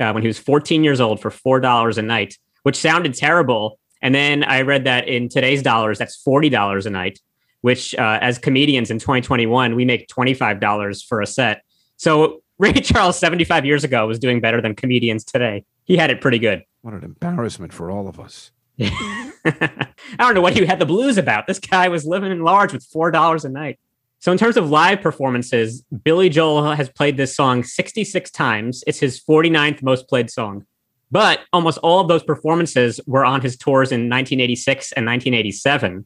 uh, 0.00 0.12
when 0.12 0.22
he 0.22 0.26
was 0.26 0.38
14 0.38 0.82
years 0.82 0.98
old 0.98 1.20
for 1.20 1.30
four 1.30 1.60
dollars 1.60 1.98
a 1.98 2.02
night, 2.02 2.38
which 2.62 2.74
sounded 2.74 3.12
terrible. 3.12 3.78
And 4.00 4.14
then 4.14 4.44
I 4.44 4.62
read 4.62 4.84
that 4.84 5.08
in 5.08 5.28
today's 5.28 5.62
dollars, 5.62 5.98
that's 5.98 6.16
forty 6.16 6.48
dollars 6.48 6.86
a 6.86 6.90
night. 6.90 7.20
Which, 7.60 7.94
uh, 7.96 8.18
as 8.22 8.38
comedians 8.38 8.90
in 8.90 8.98
2021, 8.98 9.76
we 9.76 9.84
make 9.84 10.08
twenty 10.08 10.32
five 10.32 10.58
dollars 10.58 11.02
for 11.02 11.20
a 11.20 11.26
set. 11.26 11.64
So 11.98 12.42
Ray 12.58 12.72
Charles, 12.72 13.18
75 13.18 13.66
years 13.66 13.84
ago, 13.84 14.06
was 14.06 14.18
doing 14.18 14.40
better 14.40 14.62
than 14.62 14.74
comedians 14.74 15.22
today. 15.22 15.66
He 15.84 15.98
had 15.98 16.08
it 16.08 16.22
pretty 16.22 16.38
good. 16.38 16.64
What 16.80 16.94
an 16.94 17.04
embarrassment 17.04 17.74
for 17.74 17.90
all 17.90 18.08
of 18.08 18.18
us. 18.18 18.52
Mm-hmm. 18.78 19.22
I 20.18 20.24
don't 20.24 20.34
know 20.34 20.40
what 20.40 20.54
he 20.54 20.64
had 20.66 20.78
the 20.78 20.86
blues 20.86 21.18
about. 21.18 21.46
This 21.46 21.58
guy 21.58 21.88
was 21.88 22.04
living 22.04 22.32
in 22.32 22.42
large 22.42 22.72
with 22.72 22.84
four 22.84 23.10
dollars 23.10 23.44
a 23.44 23.48
night. 23.48 23.78
So, 24.18 24.32
in 24.32 24.38
terms 24.38 24.56
of 24.56 24.70
live 24.70 25.00
performances, 25.00 25.82
Billy 26.02 26.28
Joel 26.28 26.74
has 26.74 26.88
played 26.88 27.16
this 27.16 27.36
song 27.36 27.62
66 27.62 28.30
times. 28.30 28.82
It's 28.86 28.98
his 28.98 29.20
49th 29.20 29.82
most 29.82 30.08
played 30.08 30.30
song. 30.30 30.66
But 31.10 31.40
almost 31.52 31.78
all 31.78 32.00
of 32.00 32.08
those 32.08 32.24
performances 32.24 33.00
were 33.06 33.24
on 33.24 33.40
his 33.40 33.56
tours 33.56 33.92
in 33.92 34.10
1986 34.10 34.92
and 34.92 35.06
1987. 35.06 36.04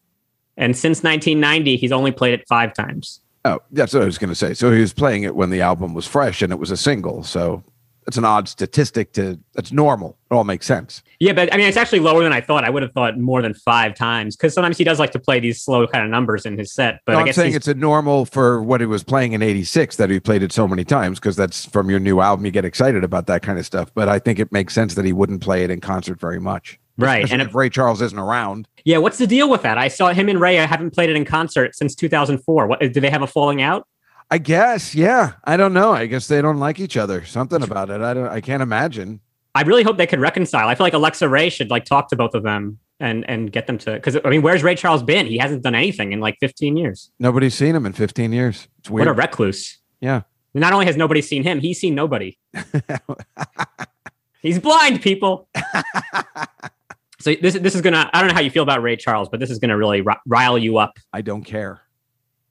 And 0.56 0.76
since 0.76 1.02
1990, 1.02 1.76
he's 1.76 1.92
only 1.92 2.10
played 2.10 2.34
it 2.34 2.46
five 2.46 2.74
times. 2.74 3.22
Oh, 3.46 3.60
that's 3.70 3.94
what 3.94 4.02
I 4.02 4.06
was 4.06 4.18
going 4.18 4.28
to 4.28 4.34
say. 4.34 4.52
So 4.52 4.70
he 4.70 4.80
was 4.80 4.92
playing 4.92 5.22
it 5.22 5.34
when 5.34 5.48
the 5.48 5.62
album 5.62 5.94
was 5.94 6.06
fresh 6.06 6.42
and 6.42 6.52
it 6.52 6.58
was 6.58 6.70
a 6.70 6.76
single. 6.76 7.22
So 7.22 7.64
that's 8.06 8.16
an 8.16 8.24
odd 8.24 8.48
statistic 8.48 9.12
to 9.12 9.38
that's 9.54 9.72
normal. 9.72 10.16
It 10.30 10.34
all 10.34 10.44
makes 10.44 10.66
sense. 10.66 11.02
Yeah, 11.20 11.32
but 11.32 11.52
I 11.52 11.56
mean, 11.56 11.66
it's 11.68 11.76
actually 11.76 12.00
lower 12.00 12.22
than 12.22 12.32
I 12.32 12.40
thought. 12.40 12.64
I 12.64 12.70
would 12.70 12.82
have 12.82 12.92
thought 12.92 13.18
more 13.18 13.42
than 13.42 13.52
five 13.54 13.94
times 13.94 14.36
because 14.36 14.54
sometimes 14.54 14.78
he 14.78 14.84
does 14.84 14.98
like 14.98 15.10
to 15.12 15.18
play 15.18 15.38
these 15.38 15.60
slow 15.62 15.86
kind 15.86 16.04
of 16.04 16.10
numbers 16.10 16.46
in 16.46 16.56
his 16.58 16.72
set. 16.72 17.00
But 17.04 17.12
No, 17.12 17.18
I 17.18 17.20
I'm 17.20 17.26
guess 17.26 17.36
saying 17.36 17.54
it's 17.54 17.68
a 17.68 17.74
normal 17.74 18.24
for 18.24 18.62
what 18.62 18.80
he 18.80 18.86
was 18.86 19.02
playing 19.04 19.32
in 19.34 19.42
86 19.42 19.96
that 19.96 20.08
he 20.10 20.18
played 20.18 20.42
it 20.42 20.50
so 20.52 20.66
many 20.66 20.84
times 20.84 21.18
because 21.20 21.36
that's 21.36 21.66
from 21.66 21.90
your 21.90 22.00
new 22.00 22.20
album. 22.20 22.46
You 22.46 22.50
get 22.52 22.64
excited 22.64 23.04
about 23.04 23.26
that 23.26 23.42
kind 23.42 23.58
of 23.58 23.66
stuff. 23.66 23.92
But 23.94 24.08
I 24.08 24.18
think 24.18 24.38
it 24.38 24.50
makes 24.50 24.72
sense 24.74 24.94
that 24.94 25.04
he 25.04 25.12
wouldn't 25.12 25.42
play 25.42 25.62
it 25.64 25.70
in 25.70 25.80
concert 25.80 26.18
very 26.18 26.40
much. 26.40 26.78
right. 26.96 27.24
Especially 27.24 27.40
And 27.40 27.48
if 27.48 27.54
Ray 27.54 27.68
Charles 27.68 28.00
isn't 28.02 28.18
around. 28.18 28.66
yeah, 28.84 28.96
what's 28.98 29.18
the 29.18 29.26
deal 29.26 29.50
with 29.50 29.62
that? 29.62 29.76
I 29.78 29.88
saw 29.88 30.12
him 30.12 30.28
and 30.28 30.40
Ray. 30.40 30.58
I 30.58 30.66
haven't 30.66 30.90
played 30.94 31.10
it 31.10 31.16
in 31.16 31.24
concert 31.26 31.76
since 31.76 31.94
2004. 31.94 32.66
What 32.66 32.80
do 32.80 32.88
they 33.00 33.10
have 33.10 33.22
a 33.22 33.26
falling 33.26 33.60
out? 33.60 33.86
I 34.30 34.38
guess, 34.38 34.94
yeah. 34.94 35.32
I 35.44 35.56
don't 35.56 35.72
know. 35.72 35.92
I 35.92 36.06
guess 36.06 36.28
they 36.28 36.40
don't 36.40 36.58
like 36.58 36.78
each 36.78 36.96
other. 36.96 37.24
Something 37.24 37.62
about 37.62 37.90
it. 37.90 38.00
I 38.00 38.14
don't. 38.14 38.28
I 38.28 38.40
can't 38.40 38.62
imagine. 38.62 39.20
I 39.54 39.62
really 39.62 39.82
hope 39.82 39.96
they 39.96 40.06
could 40.06 40.20
reconcile. 40.20 40.68
I 40.68 40.76
feel 40.76 40.86
like 40.86 40.92
Alexa 40.92 41.28
Ray 41.28 41.50
should 41.50 41.70
like 41.70 41.84
talk 41.84 42.08
to 42.10 42.16
both 42.16 42.34
of 42.34 42.44
them 42.44 42.78
and 43.00 43.28
and 43.28 43.50
get 43.50 43.66
them 43.66 43.78
to 43.78 43.94
because 43.94 44.16
I 44.24 44.28
mean, 44.28 44.42
where's 44.42 44.62
Ray 44.62 44.76
Charles 44.76 45.02
been? 45.02 45.26
He 45.26 45.38
hasn't 45.38 45.62
done 45.62 45.74
anything 45.74 46.12
in 46.12 46.20
like 46.20 46.36
15 46.38 46.76
years. 46.76 47.10
Nobody's 47.18 47.54
seen 47.54 47.74
him 47.74 47.86
in 47.86 47.92
15 47.92 48.32
years. 48.32 48.68
It's 48.78 48.88
weird. 48.88 49.08
What 49.08 49.12
a 49.12 49.16
recluse. 49.16 49.78
Yeah. 50.00 50.22
Not 50.54 50.72
only 50.72 50.86
has 50.86 50.96
nobody 50.96 51.22
seen 51.22 51.42
him, 51.42 51.60
he's 51.60 51.80
seen 51.80 51.94
nobody. 51.94 52.38
he's 54.42 54.58
blind, 54.58 55.00
people. 55.00 55.48
so 57.20 57.34
this 57.34 57.54
this 57.54 57.74
is 57.74 57.80
gonna. 57.80 58.10
I 58.12 58.20
don't 58.20 58.28
know 58.28 58.34
how 58.34 58.40
you 58.40 58.50
feel 58.50 58.62
about 58.62 58.82
Ray 58.82 58.96
Charles, 58.96 59.28
but 59.28 59.40
this 59.40 59.50
is 59.50 59.58
gonna 59.58 59.76
really 59.76 60.00
ri- 60.02 60.14
rile 60.26 60.58
you 60.58 60.78
up. 60.78 60.98
I 61.12 61.22
don't 61.22 61.42
care. 61.42 61.80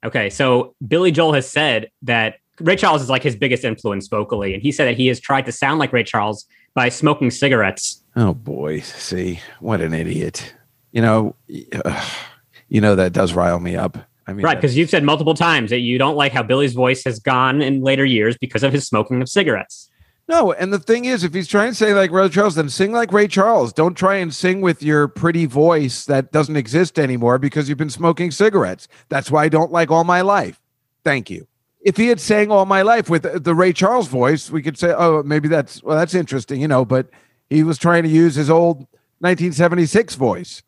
Okay, 0.04 0.30
so 0.30 0.74
Billy 0.86 1.10
Joel 1.10 1.34
has 1.34 1.48
said 1.48 1.90
that 2.02 2.36
Ray 2.60 2.76
Charles 2.76 3.02
is 3.02 3.10
like 3.10 3.22
his 3.22 3.36
biggest 3.36 3.64
influence 3.64 4.08
vocally, 4.08 4.54
and 4.54 4.62
he 4.62 4.72
said 4.72 4.86
that 4.86 4.96
he 4.96 5.06
has 5.08 5.20
tried 5.20 5.46
to 5.46 5.52
sound 5.52 5.78
like 5.78 5.92
Ray 5.92 6.04
Charles 6.04 6.46
by 6.74 6.88
smoking 6.88 7.30
cigarettes. 7.30 8.02
Oh 8.16 8.34
boy, 8.34 8.80
see 8.80 9.40
what 9.60 9.80
an 9.80 9.92
idiot. 9.92 10.54
You 10.92 11.02
know, 11.02 11.36
ugh, 11.84 12.04
you 12.68 12.80
know 12.80 12.94
that 12.96 13.12
does 13.12 13.32
rile 13.34 13.60
me 13.60 13.76
up. 13.76 13.98
I 14.26 14.32
mean, 14.32 14.44
Right, 14.44 14.56
because 14.56 14.76
you've 14.76 14.90
said 14.90 15.02
multiple 15.02 15.34
times 15.34 15.70
that 15.70 15.80
you 15.80 15.98
don't 15.98 16.16
like 16.16 16.32
how 16.32 16.42
Billy's 16.42 16.74
voice 16.74 17.02
has 17.04 17.18
gone 17.18 17.62
in 17.62 17.82
later 17.82 18.04
years 18.04 18.36
because 18.38 18.62
of 18.62 18.72
his 18.72 18.86
smoking 18.86 19.20
of 19.20 19.28
cigarettes. 19.28 19.89
No, 20.30 20.52
and 20.52 20.72
the 20.72 20.78
thing 20.78 21.06
is, 21.06 21.24
if 21.24 21.34
he's 21.34 21.48
trying 21.48 21.70
to 21.70 21.74
say 21.74 21.92
like 21.92 22.12
Ray 22.12 22.28
Charles, 22.28 22.54
then 22.54 22.68
sing 22.68 22.92
like 22.92 23.12
Ray 23.12 23.26
Charles. 23.26 23.72
Don't 23.72 23.96
try 23.96 24.14
and 24.14 24.32
sing 24.32 24.60
with 24.60 24.80
your 24.80 25.08
pretty 25.08 25.44
voice 25.44 26.04
that 26.04 26.30
doesn't 26.30 26.54
exist 26.54 27.00
anymore 27.00 27.36
because 27.36 27.68
you've 27.68 27.78
been 27.78 27.90
smoking 27.90 28.30
cigarettes. 28.30 28.86
That's 29.08 29.28
why 29.28 29.42
I 29.42 29.48
don't 29.48 29.72
like 29.72 29.90
All 29.90 30.04
My 30.04 30.20
Life. 30.20 30.60
Thank 31.02 31.30
you. 31.30 31.48
If 31.80 31.96
he 31.96 32.06
had 32.06 32.20
sang 32.20 32.52
All 32.52 32.64
My 32.64 32.82
Life 32.82 33.10
with 33.10 33.42
the 33.42 33.54
Ray 33.56 33.72
Charles 33.72 34.06
voice, 34.06 34.52
we 34.52 34.62
could 34.62 34.78
say, 34.78 34.94
oh, 34.96 35.24
maybe 35.24 35.48
that's 35.48 35.82
well, 35.82 35.98
that's 35.98 36.14
interesting, 36.14 36.60
you 36.60 36.68
know. 36.68 36.84
But 36.84 37.10
he 37.48 37.64
was 37.64 37.76
trying 37.76 38.04
to 38.04 38.08
use 38.08 38.36
his 38.36 38.48
old 38.48 38.86
1976 39.18 40.14
voice. 40.14 40.62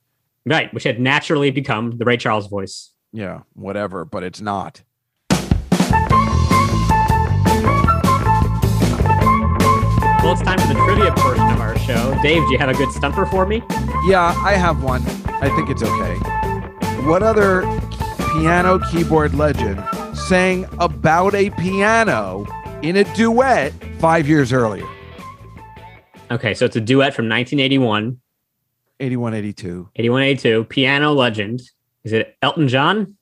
Right, 0.44 0.74
which 0.74 0.82
had 0.82 0.98
naturally 0.98 1.52
become 1.52 1.98
the 1.98 2.04
Ray 2.04 2.16
Charles 2.16 2.48
voice. 2.48 2.90
Yeah, 3.12 3.42
whatever, 3.52 4.04
but 4.04 4.24
it's 4.24 4.40
not. 4.40 4.82
Well, 10.22 10.34
it's 10.34 10.42
time 10.42 10.58
for 10.60 10.68
the 10.68 10.74
trivia 10.84 11.10
portion 11.16 11.50
of 11.50 11.60
our 11.60 11.76
show. 11.80 12.16
Dave, 12.22 12.42
do 12.46 12.52
you 12.52 12.58
have 12.58 12.68
a 12.68 12.74
good 12.74 12.92
stumper 12.92 13.26
for 13.26 13.44
me? 13.44 13.60
Yeah, 14.06 14.32
I 14.44 14.52
have 14.52 14.82
one. 14.82 15.02
I 15.26 15.48
think 15.56 15.68
it's 15.68 15.82
okay. 15.82 16.14
What 17.04 17.24
other 17.24 17.62
piano 18.32 18.78
keyboard 18.78 19.34
legend 19.34 19.82
sang 20.16 20.66
about 20.78 21.34
a 21.34 21.50
piano 21.50 22.46
in 22.82 22.96
a 22.96 23.04
duet 23.14 23.72
five 23.98 24.28
years 24.28 24.52
earlier? 24.52 24.86
Okay, 26.30 26.54
so 26.54 26.66
it's 26.66 26.76
a 26.76 26.80
duet 26.80 27.14
from 27.14 27.28
1981, 27.28 28.20
81, 29.00 29.34
82. 29.34 29.88
81, 29.96 30.22
82, 30.22 30.64
piano 30.64 31.12
legend. 31.12 31.62
Is 32.04 32.12
it 32.12 32.36
Elton 32.40 32.68
John? 32.68 33.16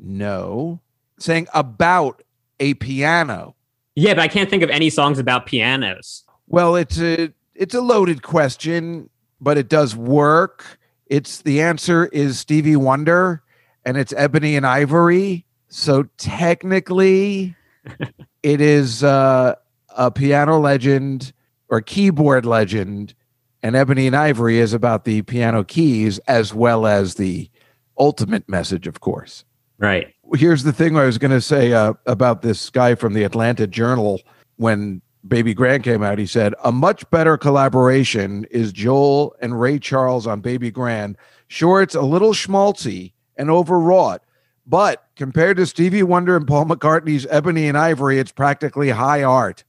No. 0.00 0.80
Saying 1.18 1.46
about 1.54 2.22
a 2.58 2.74
piano. 2.74 3.55
Yeah, 3.96 4.14
but 4.14 4.20
I 4.20 4.28
can't 4.28 4.48
think 4.48 4.62
of 4.62 4.70
any 4.70 4.90
songs 4.90 5.18
about 5.18 5.46
pianos. 5.46 6.22
Well, 6.46 6.76
it's 6.76 7.00
a 7.00 7.32
it's 7.54 7.74
a 7.74 7.80
loaded 7.80 8.22
question, 8.22 9.08
but 9.40 9.56
it 9.56 9.68
does 9.68 9.96
work. 9.96 10.78
It's 11.06 11.42
the 11.42 11.62
answer 11.62 12.06
is 12.06 12.38
Stevie 12.38 12.76
Wonder 12.76 13.42
and 13.84 13.96
it's 13.96 14.12
Ebony 14.16 14.54
and 14.54 14.66
Ivory. 14.66 15.46
So 15.68 16.04
technically 16.18 17.56
it 18.42 18.60
is 18.60 19.02
uh, 19.02 19.54
a 19.96 20.10
piano 20.10 20.58
legend 20.58 21.32
or 21.68 21.80
keyboard 21.80 22.44
legend 22.44 23.14
and 23.62 23.74
Ebony 23.74 24.06
and 24.06 24.14
Ivory 24.14 24.58
is 24.58 24.72
about 24.72 25.04
the 25.04 25.22
piano 25.22 25.64
keys 25.64 26.18
as 26.28 26.52
well 26.52 26.86
as 26.86 27.14
the 27.14 27.50
ultimate 27.98 28.48
message 28.48 28.86
of 28.86 29.00
course 29.00 29.44
Right. 29.78 30.14
here's 30.34 30.62
the 30.62 30.72
thing 30.72 30.96
I 30.96 31.04
was 31.04 31.18
going 31.18 31.32
to 31.32 31.40
say 31.40 31.72
uh, 31.72 31.92
about 32.06 32.42
this 32.42 32.70
guy 32.70 32.94
from 32.94 33.12
the 33.12 33.24
Atlanta 33.24 33.66
Journal 33.66 34.22
when 34.56 35.02
Baby 35.28 35.54
Grand 35.54 35.84
came 35.84 36.02
out. 36.02 36.18
He 36.18 36.26
said 36.26 36.54
a 36.64 36.72
much 36.72 37.08
better 37.10 37.36
collaboration 37.36 38.46
is 38.50 38.72
Joel 38.72 39.34
and 39.40 39.60
Ray 39.60 39.78
Charles 39.78 40.26
on 40.26 40.40
Baby 40.40 40.70
Grand. 40.70 41.16
Sure, 41.48 41.82
it's 41.82 41.94
a 41.94 42.02
little 42.02 42.32
schmaltzy 42.32 43.12
and 43.36 43.50
overwrought, 43.50 44.22
but 44.66 45.06
compared 45.14 45.58
to 45.58 45.66
Stevie 45.66 46.02
Wonder 46.02 46.36
and 46.36 46.46
Paul 46.46 46.64
McCartney's 46.64 47.26
Ebony 47.26 47.68
and 47.68 47.76
Ivory, 47.76 48.18
it's 48.18 48.32
practically 48.32 48.90
high 48.90 49.22
art. 49.22 49.64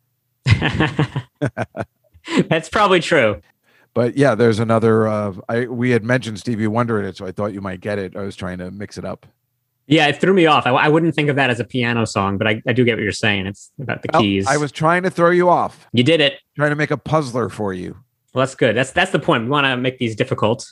That's 2.50 2.70
probably 2.70 3.00
true. 3.00 3.42
But 3.94 4.16
yeah, 4.16 4.36
there's 4.36 4.60
another. 4.60 5.08
Uh, 5.08 5.34
I 5.50 5.66
we 5.66 5.90
had 5.90 6.04
mentioned 6.04 6.40
Stevie 6.40 6.68
Wonder 6.68 7.00
in 7.00 7.06
it, 7.06 7.18
so 7.18 7.26
I 7.26 7.32
thought 7.32 7.54
you 7.54 7.62
might 7.62 7.82
get 7.82 7.98
it. 7.98 8.16
I 8.16 8.22
was 8.22 8.36
trying 8.36 8.60
to 8.60 8.70
mix 8.70 8.98
it 8.98 9.06
up. 9.06 9.26
Yeah, 9.88 10.08
it 10.08 10.20
threw 10.20 10.34
me 10.34 10.46
off. 10.46 10.66
I, 10.68 10.72
I 10.72 10.88
wouldn't 10.90 11.16
think 11.16 11.30
of 11.30 11.38
that 11.38 11.50
as 11.50 11.60
a 11.62 11.64
piano 11.64 12.06
song, 12.06 12.38
but 12.38 12.46
I, 12.48 12.62
I 12.68 12.74
do 12.74 12.84
get 12.84 12.96
what 12.98 13.04
you're 13.04 13.12
saying. 13.14 13.46
It's 13.48 13.72
about 13.82 14.02
the 14.02 14.10
Oh, 14.16 14.20
keys. 14.20 14.46
I 14.46 14.58
was 14.58 14.72
trying 14.72 15.04
to 15.04 15.10
throw 15.10 15.30
you 15.32 15.50
off, 15.50 15.88
you 15.94 16.04
did 16.04 16.20
it. 16.20 16.40
trying 16.56 16.72
to 16.72 16.76
make 16.76 16.92
a 16.92 16.98
puzzler 16.98 17.48
for 17.50 17.74
you. 17.74 17.92
Well, 18.34 18.42
that's 18.46 18.54
good. 18.56 18.76
That's 18.76 18.92
that's 18.92 19.12
the 19.12 19.20
point. 19.20 19.44
We 19.46 19.50
want 19.50 19.66
to 19.66 19.78
make 19.78 19.98
these 19.98 20.16
difficult. 20.16 20.68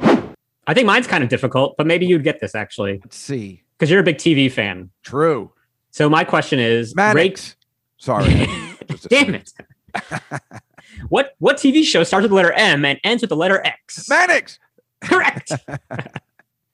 I 0.00 0.74
think 0.74 0.86
mine's 0.86 1.06
kind 1.06 1.22
of 1.22 1.30
difficult, 1.30 1.76
but 1.78 1.86
maybe 1.86 2.06
you'd 2.06 2.24
get 2.24 2.40
this 2.40 2.56
actually 2.56 2.98
Let's 3.04 3.16
see. 3.16 3.62
because 3.78 3.88
you're 3.88 4.00
a 4.00 4.02
big 4.02 4.16
TV 4.16 4.50
fan. 4.50 4.90
True. 5.04 5.52
So 5.92 6.10
my 6.10 6.24
question 6.24 6.58
is, 6.58 6.92
Ray- 6.96 7.14
Mannix. 7.14 7.54
Sorry. 7.98 8.26
Damn 9.08 9.36
it! 9.36 9.52
what 11.08 11.34
what 11.38 11.56
TV 11.56 11.84
show 11.84 12.02
starts 12.02 12.22
with 12.24 12.30
the 12.30 12.34
letter 12.34 12.52
M 12.52 12.84
and 12.84 12.98
ends 13.04 13.22
with 13.22 13.30
the 13.30 13.36
letter 13.36 13.64
X? 13.64 14.08
Mannix. 14.10 14.58
Correct. 15.02 15.52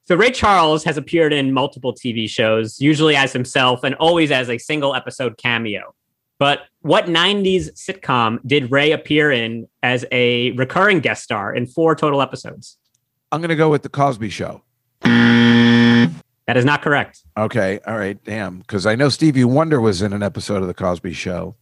so 0.04 0.16
Ray 0.16 0.30
Charles 0.30 0.82
has 0.84 0.96
appeared 0.96 1.32
in 1.32 1.52
multiple 1.52 1.94
TV 1.94 2.28
shows, 2.28 2.80
usually 2.80 3.14
as 3.14 3.32
himself 3.32 3.84
and 3.84 3.94
always 3.96 4.30
as 4.30 4.50
a 4.50 4.58
single 4.58 4.94
episode 4.94 5.38
cameo. 5.38 5.94
But 6.38 6.62
what 6.80 7.06
90s 7.06 7.70
sitcom 7.74 8.40
did 8.44 8.72
Ray 8.72 8.90
appear 8.90 9.30
in 9.30 9.68
as 9.84 10.04
a 10.10 10.50
recurring 10.52 10.98
guest 10.98 11.22
star 11.22 11.54
in 11.54 11.66
four 11.66 11.94
total 11.94 12.20
episodes? 12.20 12.78
I'm 13.30 13.40
going 13.40 13.50
to 13.50 13.56
go 13.56 13.70
with 13.70 13.82
the 13.82 13.88
Cosby 13.88 14.28
Show. 14.28 14.62
That 15.02 16.56
is 16.56 16.64
not 16.64 16.82
correct. 16.82 17.22
Okay. 17.36 17.78
All 17.86 17.96
right. 17.96 18.22
Damn. 18.24 18.58
Because 18.58 18.86
I 18.86 18.96
know 18.96 19.08
Stevie 19.08 19.44
Wonder 19.44 19.80
was 19.80 20.02
in 20.02 20.12
an 20.12 20.24
episode 20.24 20.62
of 20.62 20.66
the 20.66 20.74
Cosby 20.74 21.12
Show, 21.12 21.54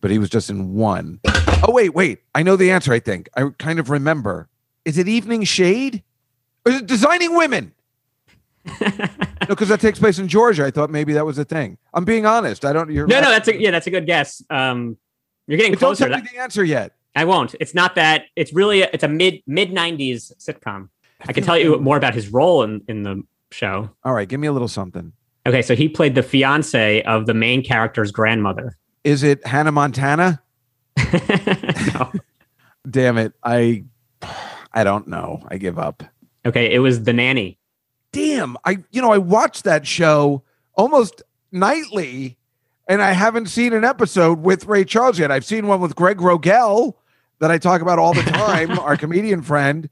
but 0.00 0.10
he 0.10 0.18
was 0.18 0.28
just 0.28 0.50
in 0.50 0.74
one. 0.74 1.20
Oh, 1.66 1.72
wait, 1.72 1.94
wait. 1.94 2.18
I 2.34 2.42
know 2.42 2.56
the 2.56 2.72
answer, 2.72 2.92
I 2.92 2.98
think. 2.98 3.28
I 3.36 3.50
kind 3.58 3.78
of 3.78 3.88
remember. 3.88 4.48
Is 4.84 4.98
it 4.98 5.06
Evening 5.06 5.44
Shade? 5.44 6.02
Or 6.66 6.72
is 6.72 6.80
it 6.80 6.86
Designing 6.86 7.36
Women? 7.36 7.72
No, 8.66 9.48
because 9.48 9.68
that 9.68 9.80
takes 9.80 9.98
place 9.98 10.18
in 10.18 10.26
Georgia. 10.26 10.64
I 10.64 10.70
thought 10.70 10.90
maybe 10.90 11.12
that 11.12 11.26
was 11.26 11.36
a 11.38 11.44
thing. 11.44 11.76
I'm 11.92 12.04
being 12.04 12.24
honest. 12.24 12.64
I 12.64 12.72
don't. 12.72 12.90
You're 12.90 13.06
No, 13.06 13.20
no, 13.20 13.30
that's 13.30 13.46
a 13.48 13.60
yeah, 13.60 13.70
that's 13.70 13.86
a 13.86 13.90
good 13.90 14.06
guess. 14.06 14.42
Um, 14.48 14.96
you're 15.46 15.58
getting 15.58 15.72
But 15.72 15.80
don't 15.80 15.88
closer. 15.96 16.08
tell 16.08 16.18
me 16.20 16.28
the 16.32 16.40
answer 16.40 16.64
yet. 16.64 16.92
I 17.14 17.26
won't. 17.26 17.54
It's 17.60 17.74
not 17.74 17.94
that. 17.96 18.24
It's 18.36 18.52
really 18.54 18.82
a, 18.82 18.88
it's 18.92 19.04
a 19.04 19.08
mid 19.08 19.42
mid 19.46 19.70
'90s 19.70 20.32
sitcom. 20.38 20.88
I 21.28 21.32
can 21.32 21.44
tell 21.44 21.58
you 21.58 21.78
more 21.78 21.96
about 21.98 22.14
his 22.14 22.28
role 22.30 22.62
in 22.62 22.82
in 22.88 23.02
the 23.02 23.22
show. 23.50 23.90
All 24.02 24.14
right. 24.14 24.28
Give 24.28 24.40
me 24.40 24.46
a 24.48 24.52
little 24.52 24.68
something. 24.68 25.12
Okay, 25.46 25.60
so 25.60 25.74
he 25.76 25.88
played 25.90 26.14
the 26.14 26.22
fiance 26.22 27.02
of 27.02 27.26
the 27.26 27.34
main 27.34 27.62
character's 27.62 28.10
grandmother. 28.10 28.78
Is 29.04 29.22
it 29.22 29.46
Hannah 29.46 29.72
Montana? 29.72 30.40
Damn 32.90 33.18
it. 33.18 33.32
I. 33.42 33.84
I 34.76 34.82
don't 34.84 35.06
know. 35.06 35.42
I 35.48 35.58
give 35.58 35.78
up. 35.78 36.02
Okay, 36.46 36.72
it 36.74 36.78
was 36.80 37.02
the 37.04 37.12
nanny. 37.12 37.58
I 38.64 38.78
you 38.90 39.00
know 39.00 39.12
i 39.12 39.18
watch 39.18 39.62
that 39.62 39.86
show 39.86 40.42
almost 40.74 41.22
nightly 41.52 42.36
and 42.88 43.02
i 43.02 43.12
haven't 43.12 43.46
seen 43.46 43.72
an 43.72 43.84
episode 43.84 44.40
with 44.40 44.66
ray 44.66 44.84
charles 44.84 45.18
yet 45.18 45.30
i've 45.30 45.44
seen 45.44 45.66
one 45.66 45.80
with 45.80 45.94
greg 45.96 46.18
rogel 46.18 46.94
that 47.38 47.50
i 47.50 47.58
talk 47.58 47.80
about 47.80 47.98
all 47.98 48.14
the 48.14 48.22
time 48.22 48.78
our 48.80 48.96
comedian 48.96 49.42
friend 49.42 49.88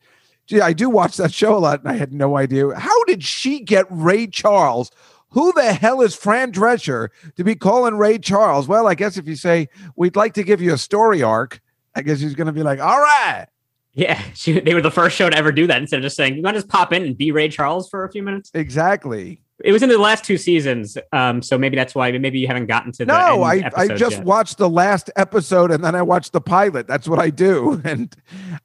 Gee, 0.46 0.60
i 0.60 0.72
do 0.72 0.90
watch 0.90 1.16
that 1.16 1.32
show 1.32 1.56
a 1.56 1.58
lot 1.58 1.80
and 1.80 1.88
i 1.88 1.94
had 1.94 2.12
no 2.12 2.36
idea 2.36 2.74
how 2.74 3.04
did 3.04 3.22
she 3.22 3.60
get 3.60 3.86
ray 3.90 4.26
charles 4.26 4.90
who 5.32 5.52
the 5.52 5.72
hell 5.72 6.02
is 6.02 6.14
Fran 6.14 6.52
Drescher 6.52 7.08
to 7.36 7.44
be 7.44 7.54
calling 7.54 7.96
Ray 7.96 8.18
Charles? 8.18 8.68
Well, 8.68 8.86
I 8.86 8.94
guess 8.94 9.16
if 9.16 9.26
you 9.26 9.34
say 9.34 9.68
we'd 9.96 10.16
like 10.16 10.34
to 10.34 10.42
give 10.42 10.60
you 10.60 10.74
a 10.74 10.78
story 10.78 11.22
arc, 11.22 11.60
I 11.94 12.02
guess 12.02 12.20
he's 12.20 12.34
going 12.34 12.46
to 12.46 12.52
be 12.52 12.62
like, 12.62 12.80
all 12.80 13.00
right. 13.00 13.46
Yeah, 13.94 14.20
she, 14.34 14.58
they 14.60 14.74
were 14.74 14.80
the 14.80 14.90
first 14.90 15.16
show 15.16 15.28
to 15.30 15.36
ever 15.36 15.52
do 15.52 15.66
that. 15.66 15.80
Instead 15.80 15.98
of 15.98 16.02
just 16.02 16.16
saying, 16.16 16.36
"You 16.36 16.42
want 16.42 16.54
to 16.56 16.60
just 16.62 16.70
pop 16.70 16.92
in 16.92 17.02
and 17.02 17.16
be 17.16 17.32
Ray 17.32 17.48
Charles 17.48 17.88
for 17.88 18.04
a 18.04 18.10
few 18.10 18.22
minutes?" 18.22 18.50
Exactly. 18.54 19.40
It 19.64 19.70
was 19.70 19.82
in 19.84 19.88
the 19.90 19.98
last 19.98 20.24
two 20.24 20.38
seasons, 20.38 20.98
um, 21.12 21.40
so 21.40 21.56
maybe 21.56 21.76
that's 21.76 21.94
why. 21.94 22.10
Maybe 22.18 22.40
you 22.40 22.48
haven't 22.48 22.66
gotten 22.66 22.90
to 22.92 22.98
the 23.04 23.06
No, 23.06 23.42
I, 23.44 23.70
I 23.76 23.88
just 23.88 24.16
yet. 24.16 24.24
watched 24.24 24.58
the 24.58 24.68
last 24.68 25.08
episode 25.14 25.70
and 25.70 25.84
then 25.84 25.94
I 25.94 26.02
watched 26.02 26.32
the 26.32 26.40
pilot. 26.40 26.88
That's 26.88 27.06
what 27.06 27.20
I 27.20 27.30
do. 27.30 27.80
And 27.84 28.12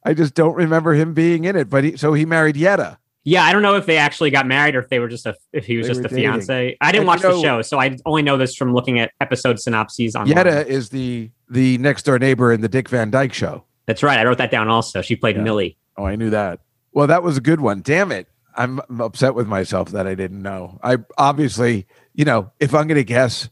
I 0.04 0.14
just 0.14 0.34
don't 0.34 0.56
remember 0.56 0.94
him 0.94 1.14
being 1.14 1.44
in 1.44 1.54
it. 1.54 1.70
But 1.70 1.84
he, 1.84 1.96
so 1.96 2.14
he 2.14 2.24
married 2.24 2.56
Yetta. 2.56 2.98
Yeah, 3.22 3.44
I 3.44 3.52
don't 3.52 3.62
know 3.62 3.76
if 3.76 3.86
they 3.86 3.96
actually 3.98 4.30
got 4.30 4.46
married 4.46 4.74
or 4.74 4.80
if 4.80 4.88
they 4.88 4.98
were 4.98 5.06
just 5.08 5.26
a 5.26 5.36
if 5.52 5.66
he 5.66 5.76
was 5.76 5.86
They 5.86 5.92
just 5.92 6.00
a 6.00 6.08
dating. 6.08 6.18
fiance. 6.32 6.76
I 6.80 6.90
didn't 6.90 7.02
And 7.02 7.06
watch 7.06 7.22
you 7.22 7.28
know- 7.28 7.36
the 7.36 7.42
show, 7.42 7.62
so 7.62 7.78
I 7.78 7.96
only 8.04 8.22
know 8.22 8.36
this 8.36 8.56
from 8.56 8.74
looking 8.74 8.98
at 8.98 9.12
episode 9.20 9.60
synopses 9.60 10.16
online. 10.16 10.36
Yetta 10.36 10.66
is 10.66 10.88
the 10.88 11.30
the 11.48 11.78
next 11.78 12.04
door 12.06 12.18
neighbor 12.18 12.50
in 12.52 12.60
the 12.60 12.68
Dick 12.68 12.88
Van 12.88 13.10
Dyke 13.10 13.32
show. 13.34 13.62
That's 13.88 14.02
right. 14.02 14.18
I 14.18 14.24
wrote 14.24 14.38
that 14.38 14.50
down 14.50 14.68
also. 14.68 15.00
She 15.02 15.16
played 15.16 15.36
Yeah. 15.36 15.42
Millie. 15.42 15.78
Oh, 15.96 16.04
I 16.04 16.14
knew 16.14 16.30
that. 16.30 16.60
Well, 16.92 17.06
that 17.08 17.22
was 17.22 17.36
a 17.38 17.40
good 17.40 17.60
one. 17.60 17.80
Damn 17.80 18.12
it. 18.12 18.28
I'm 18.54 18.80
I'm 18.88 19.00
upset 19.00 19.34
with 19.34 19.46
myself 19.48 19.90
that 19.92 20.06
I 20.06 20.14
didn't 20.14 20.42
know. 20.42 20.78
I 20.82 20.98
obviously, 21.16 21.86
you 22.14 22.24
know, 22.24 22.52
if 22.60 22.74
I'm 22.74 22.86
going 22.86 22.96
to 22.98 23.04
guess 23.04 23.48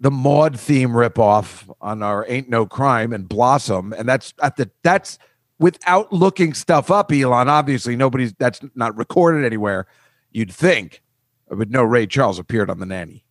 the 0.00 0.10
Maude 0.10 0.58
theme 0.58 0.90
ripoff 0.90 1.72
on 1.80 2.02
our 2.02 2.26
Ain't 2.28 2.48
No 2.48 2.66
Crime 2.66 3.12
and 3.12 3.28
Blossom, 3.28 3.92
and 3.92 4.08
that's 4.08 4.34
at 4.42 4.56
the 4.56 4.68
that's 4.82 5.18
without 5.58 6.12
looking 6.12 6.52
stuff 6.52 6.90
up, 6.90 7.12
Alon. 7.12 7.48
Obviously, 7.48 7.96
nobody's 7.96 8.32
that's 8.34 8.60
not 8.74 8.96
recorded 8.96 9.44
anywhere. 9.44 9.86
You'd 10.32 10.52
think, 10.52 11.00
but 11.48 11.70
no, 11.70 11.82
Ray 11.84 12.06
Charles 12.06 12.38
appeared 12.38 12.70
on 12.70 12.80
the 12.80 12.86
nanny. 12.86 13.24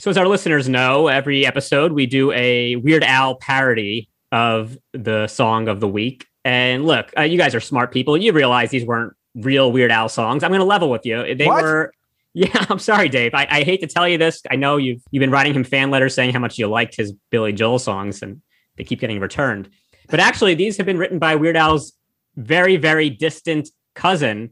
So, 0.00 0.08
as 0.10 0.16
our 0.16 0.26
listeners 0.26 0.66
know, 0.66 1.08
every 1.08 1.44
episode 1.44 1.92
we 1.92 2.06
do 2.06 2.32
a 2.32 2.76
Weird 2.76 3.04
Al 3.04 3.34
parody 3.34 4.08
of 4.32 4.78
the 4.94 5.26
song 5.26 5.68
of 5.68 5.80
the 5.80 5.88
week. 5.88 6.26
And 6.42 6.86
look, 6.86 7.12
uh, 7.18 7.22
you 7.22 7.36
guys 7.36 7.54
are 7.54 7.60
smart 7.60 7.92
people. 7.92 8.16
You 8.16 8.32
realize 8.32 8.70
these 8.70 8.86
weren't 8.86 9.12
real 9.34 9.70
Weird 9.70 9.90
Al 9.92 10.08
songs. 10.08 10.42
I'm 10.42 10.50
going 10.52 10.60
to 10.60 10.64
level 10.64 10.88
with 10.88 11.04
you. 11.04 11.34
They 11.34 11.46
What? 11.46 11.62
were. 11.62 11.92
Yeah, 12.32 12.64
I'm 12.70 12.78
sorry, 12.78 13.08
Dave. 13.08 13.34
I, 13.34 13.44
I 13.50 13.62
hate 13.64 13.80
to 13.80 13.88
tell 13.88 14.08
you 14.08 14.16
this. 14.16 14.40
I 14.48 14.54
know 14.54 14.76
you've 14.76 15.02
you've 15.10 15.20
been 15.20 15.32
writing 15.32 15.52
him 15.52 15.64
fan 15.64 15.90
letters 15.90 16.14
saying 16.14 16.32
how 16.32 16.38
much 16.38 16.58
you 16.58 16.68
liked 16.68 16.94
his 16.94 17.12
Billy 17.30 17.52
Joel 17.52 17.80
songs, 17.80 18.22
and 18.22 18.40
they 18.76 18.84
keep 18.84 19.00
getting 19.00 19.18
returned. 19.18 19.68
But 20.08 20.20
actually, 20.20 20.54
these 20.54 20.76
have 20.76 20.86
been 20.86 20.96
written 20.96 21.18
by 21.18 21.34
Weird 21.34 21.56
Al's 21.56 21.92
very, 22.36 22.76
very 22.76 23.10
distant 23.10 23.68
cousin, 23.96 24.50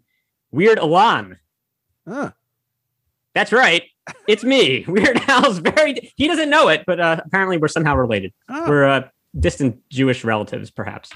Weird 0.51 0.81
Alan. 0.81 1.39
Huh. 2.07 2.33
That's 3.33 3.53
right. 3.53 3.85
It's 4.27 4.45
me. 4.45 4.85
Weird 4.89 5.21
Al's 5.29 5.59
very. 5.59 6.13
He 6.17 6.27
doesn't 6.27 6.51
know 6.51 6.69
it, 6.69 6.85
but 6.87 7.01
uh, 7.01 7.21
apparently 7.25 7.57
we're 7.59 7.69
somehow 7.69 7.97
related. 7.97 8.33
Oh. 8.49 8.69
We're 8.69 8.85
uh, 8.87 9.09
distant 9.39 9.81
Jewish 9.91 10.25
relatives, 10.25 10.71
perhaps. 10.71 11.11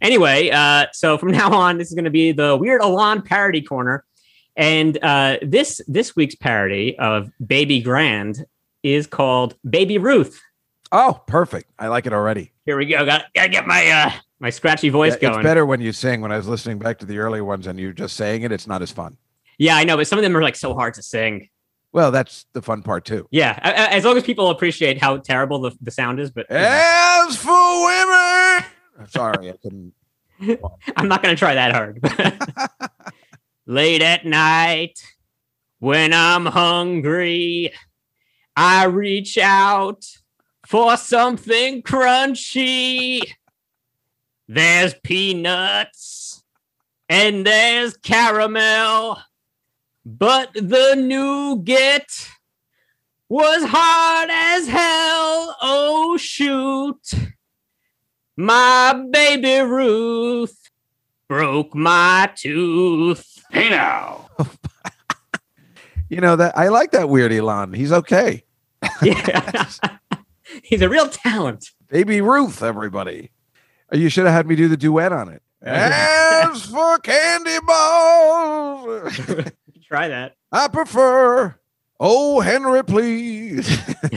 Anyway, 0.00 0.50
uh, 0.50 0.86
so 0.92 1.16
from 1.16 1.30
now 1.30 1.52
on, 1.52 1.78
this 1.78 1.88
is 1.88 1.94
going 1.94 2.04
to 2.04 2.10
be 2.10 2.32
the 2.32 2.56
Weird 2.56 2.80
Alon 2.80 3.22
parody 3.22 3.62
corner, 3.62 4.04
and 4.56 4.98
uh, 5.02 5.38
this 5.42 5.80
this 5.86 6.16
week's 6.16 6.34
parody 6.34 6.98
of 6.98 7.30
Baby 7.44 7.80
Grand 7.80 8.44
is 8.82 9.06
called 9.06 9.54
Baby 9.68 9.98
Ruth. 9.98 10.40
Oh, 10.90 11.22
perfect. 11.26 11.70
I 11.78 11.86
like 11.88 12.06
it 12.06 12.12
already. 12.12 12.52
Here 12.66 12.76
we 12.76 12.86
go. 12.86 13.06
Got 13.06 13.24
to 13.34 13.48
get 13.48 13.66
my 13.66 13.86
uh, 13.88 14.10
my 14.40 14.50
scratchy 14.50 14.88
voice 14.88 15.14
Yeah, 15.14 15.28
going. 15.28 15.34
it's 15.40 15.44
better 15.44 15.64
when 15.64 15.80
you 15.80 15.92
sing. 15.92 16.20
When 16.20 16.32
I 16.32 16.36
was 16.36 16.48
listening 16.48 16.78
back 16.78 16.98
to 16.98 17.06
the 17.06 17.18
early 17.18 17.40
ones 17.40 17.66
and 17.66 17.78
you're 17.78 17.92
just 17.92 18.16
saying 18.16 18.42
it, 18.42 18.52
it's 18.52 18.66
not 18.66 18.82
as 18.82 18.90
fun. 18.90 19.16
Yeah, 19.58 19.76
I 19.76 19.84
know, 19.84 19.96
but 19.96 20.06
some 20.08 20.18
of 20.18 20.22
them 20.24 20.36
are 20.36 20.42
like 20.42 20.56
so 20.56 20.74
hard 20.74 20.94
to 20.94 21.02
sing. 21.02 21.48
Well, 21.92 22.10
that's 22.10 22.46
the 22.52 22.62
fun 22.62 22.82
part 22.82 23.04
too. 23.04 23.28
Yeah, 23.30 23.58
as 23.62 24.04
long 24.04 24.16
as 24.16 24.22
people 24.22 24.48
appreciate 24.48 24.98
how 24.98 25.18
terrible 25.18 25.60
the, 25.60 25.76
the 25.80 25.90
sound 25.90 26.20
is, 26.20 26.30
but 26.30 26.46
you 26.48 26.56
know, 26.56 27.26
As 27.28 27.36
for 27.36 27.84
women, 27.86 28.64
sorry, 29.08 29.50
I 29.50 29.56
couldn't. 29.62 29.92
I'm 30.96 31.08
not 31.08 31.22
going 31.22 31.34
to 31.34 31.38
try 31.38 31.54
that 31.54 31.72
hard. 31.72 32.00
Late 33.66 34.02
at 34.02 34.24
night, 34.24 35.02
when 35.78 36.12
I'm 36.12 36.46
hungry, 36.46 37.72
I 38.56 38.84
reach 38.84 39.38
out 39.38 40.04
for 40.66 40.96
something 40.96 41.82
crunchy. 41.82 43.20
There's 44.48 44.94
peanuts 45.02 46.42
and 47.08 47.46
there's 47.46 47.96
caramel, 47.96 49.18
but 50.04 50.52
the 50.54 50.94
nougat 50.96 52.28
was 53.28 53.64
hard 53.66 54.30
as 54.30 54.66
hell. 54.68 55.56
Oh, 55.62 56.16
shoot. 56.18 57.00
My 58.36 59.04
baby 59.10 59.60
Ruth 59.60 60.58
broke 61.28 61.74
my 61.74 62.30
tooth. 62.36 63.42
Hey 63.50 63.70
now. 63.70 64.28
You 66.08 66.20
know 66.20 66.36
that 66.36 66.56
I 66.58 66.68
like 66.68 66.90
that 66.92 67.08
weird 67.08 67.32
Alon. 67.32 67.72
He's 67.72 67.92
okay. 67.92 68.44
Yeah. 69.02 69.66
He's 70.62 70.82
a 70.82 70.88
real 70.88 71.08
talent. 71.08 71.70
Baby 71.88 72.20
Ruth, 72.20 72.62
everybody. 72.62 73.30
Uh, 73.92 73.96
You 73.96 74.08
should 74.10 74.26
have 74.26 74.34
had 74.34 74.46
me 74.46 74.56
do 74.56 74.68
the 74.68 74.76
duet 74.76 75.12
on 75.12 75.28
it. 75.30 75.42
As 75.62 76.66
for 76.66 76.98
candy 76.98 77.56
balls, 77.66 79.14
Try 79.92 80.08
that. 80.08 80.36
I 80.50 80.68
prefer. 80.68 81.54
Oh, 82.00 82.40
Henry, 82.40 82.82
please. 82.82 83.68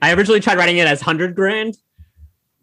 I 0.00 0.12
originally 0.12 0.38
tried 0.38 0.58
writing 0.58 0.76
it 0.76 0.86
as 0.86 1.00
100 1.00 1.34
grand. 1.34 1.76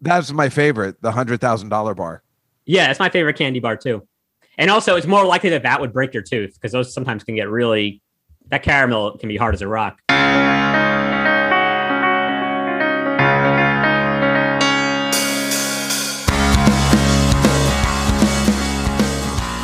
That's 0.00 0.32
my 0.32 0.48
favorite, 0.48 1.02
the 1.02 1.12
hundred 1.12 1.42
thousand 1.42 1.68
dollar 1.68 1.94
bar. 1.94 2.22
Yeah, 2.64 2.90
it's 2.90 2.98
my 2.98 3.10
favorite 3.10 3.36
candy 3.36 3.60
bar 3.60 3.76
too. 3.76 4.08
And 4.56 4.70
also, 4.70 4.96
it's 4.96 5.06
more 5.06 5.26
likely 5.26 5.50
that 5.50 5.64
that 5.64 5.82
would 5.82 5.92
break 5.92 6.14
your 6.14 6.22
tooth 6.22 6.54
because 6.54 6.72
those 6.72 6.94
sometimes 6.94 7.24
can 7.24 7.34
get 7.34 7.50
really, 7.50 8.00
that 8.46 8.62
caramel 8.62 9.18
can 9.18 9.28
be 9.28 9.36
hard 9.36 9.52
as 9.52 9.60
a 9.60 9.68
rock. 9.68 10.00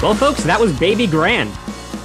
Well, 0.09 0.16
folks, 0.16 0.42
that 0.44 0.59
was 0.59 0.73
Baby 0.81 1.07
Grand. 1.07 1.51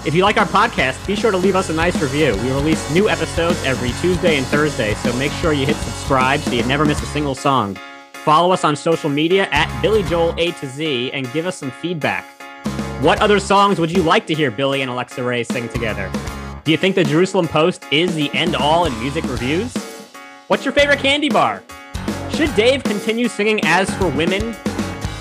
If 0.05 0.13
you 0.13 0.23
like 0.23 0.35
our 0.35 0.45
podcast, 0.45 1.07
be 1.07 1.15
sure 1.15 1.31
to 1.31 1.37
leave 1.37 1.55
us 1.55 1.69
a 1.69 1.73
nice 1.73 2.01
review. 2.01 2.35
We 2.43 2.51
release 2.51 2.91
new 2.91 3.07
episodes 3.07 3.63
every 3.63 3.93
Tuesday 4.01 4.35
and 4.35 4.45
Thursday, 4.45 4.93
so 4.95 5.13
make 5.13 5.31
sure 5.31 5.53
you 5.53 5.65
hit 5.65 5.77
subscribe 5.77 6.41
so 6.41 6.51
you 6.51 6.63
never 6.63 6.83
miss 6.83 7.01
a 7.01 7.05
single 7.05 7.33
song. 7.33 7.77
Follow 8.11 8.51
us 8.51 8.65
on 8.65 8.75
social 8.75 9.09
media 9.09 9.47
at 9.53 9.81
Billy 9.81 10.03
Joel 10.03 10.35
A 10.37 10.51
to 10.51 10.67
Z 10.67 11.13
and 11.13 11.31
give 11.31 11.45
us 11.45 11.55
some 11.55 11.71
feedback. 11.71 12.25
What 13.01 13.21
other 13.21 13.39
songs 13.39 13.79
would 13.79 13.89
you 13.89 14.03
like 14.03 14.27
to 14.27 14.33
hear 14.33 14.51
Billy 14.51 14.81
and 14.81 14.91
Alexa 14.91 15.23
Ray 15.23 15.45
sing 15.45 15.69
together? 15.69 16.11
Do 16.65 16.71
you 16.71 16.77
think 16.77 16.95
the 16.95 17.05
Jerusalem 17.05 17.47
Post 17.47 17.85
is 17.89 18.13
the 18.15 18.29
end 18.33 18.57
all 18.57 18.83
in 18.83 18.99
music 18.99 19.23
reviews? 19.29 19.73
What's 20.47 20.65
your 20.65 20.73
favorite 20.73 20.99
candy 20.99 21.29
bar? 21.29 21.63
Should 22.31 22.53
Dave 22.57 22.83
continue 22.83 23.29
singing 23.29 23.61
As 23.63 23.89
for 23.95 24.09
Women 24.09 24.53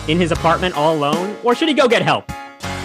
in 0.09 0.19
his 0.19 0.33
apartment 0.33 0.77
all 0.77 0.97
alone, 0.97 1.37
or 1.45 1.55
should 1.55 1.69
he 1.69 1.75
go 1.75 1.87
get 1.87 2.03
help? 2.03 2.29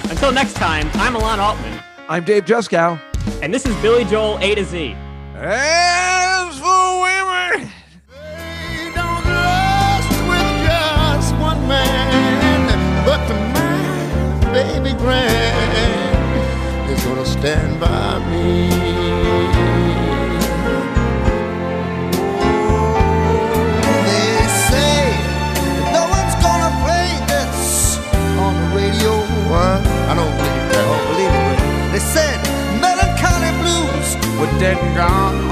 Until 0.10 0.32
next 0.32 0.54
time, 0.54 0.90
I'm 0.96 1.16
Alon 1.16 1.40
Altman, 1.40 1.80
I'm 2.10 2.24
Dave 2.24 2.46
Juskow. 2.46 3.00
and 3.42 3.54
this 3.54 3.66
is 3.66 3.76
Billy 3.82 4.06
Joel 4.06 4.38
A 4.40 4.56
to 4.56 4.64
Z. 4.64 4.96
As 5.36 6.58
for 6.60 7.02
women. 7.04 7.70
They 8.10 8.92
don't 8.96 9.26
lust 9.26 10.12
with 10.30 10.66
just 10.66 11.36
one 11.36 11.68
man, 11.68 12.68
but 13.06 13.20
my 13.54 14.54
baby 14.54 14.94
grand 14.98 16.90
is 16.90 17.04
gonna 17.04 17.26
stand 17.26 17.80
by 17.80 18.20
me. 18.32 18.87
Dead 34.60 34.78
and 34.78 34.96
gone. 34.96 35.47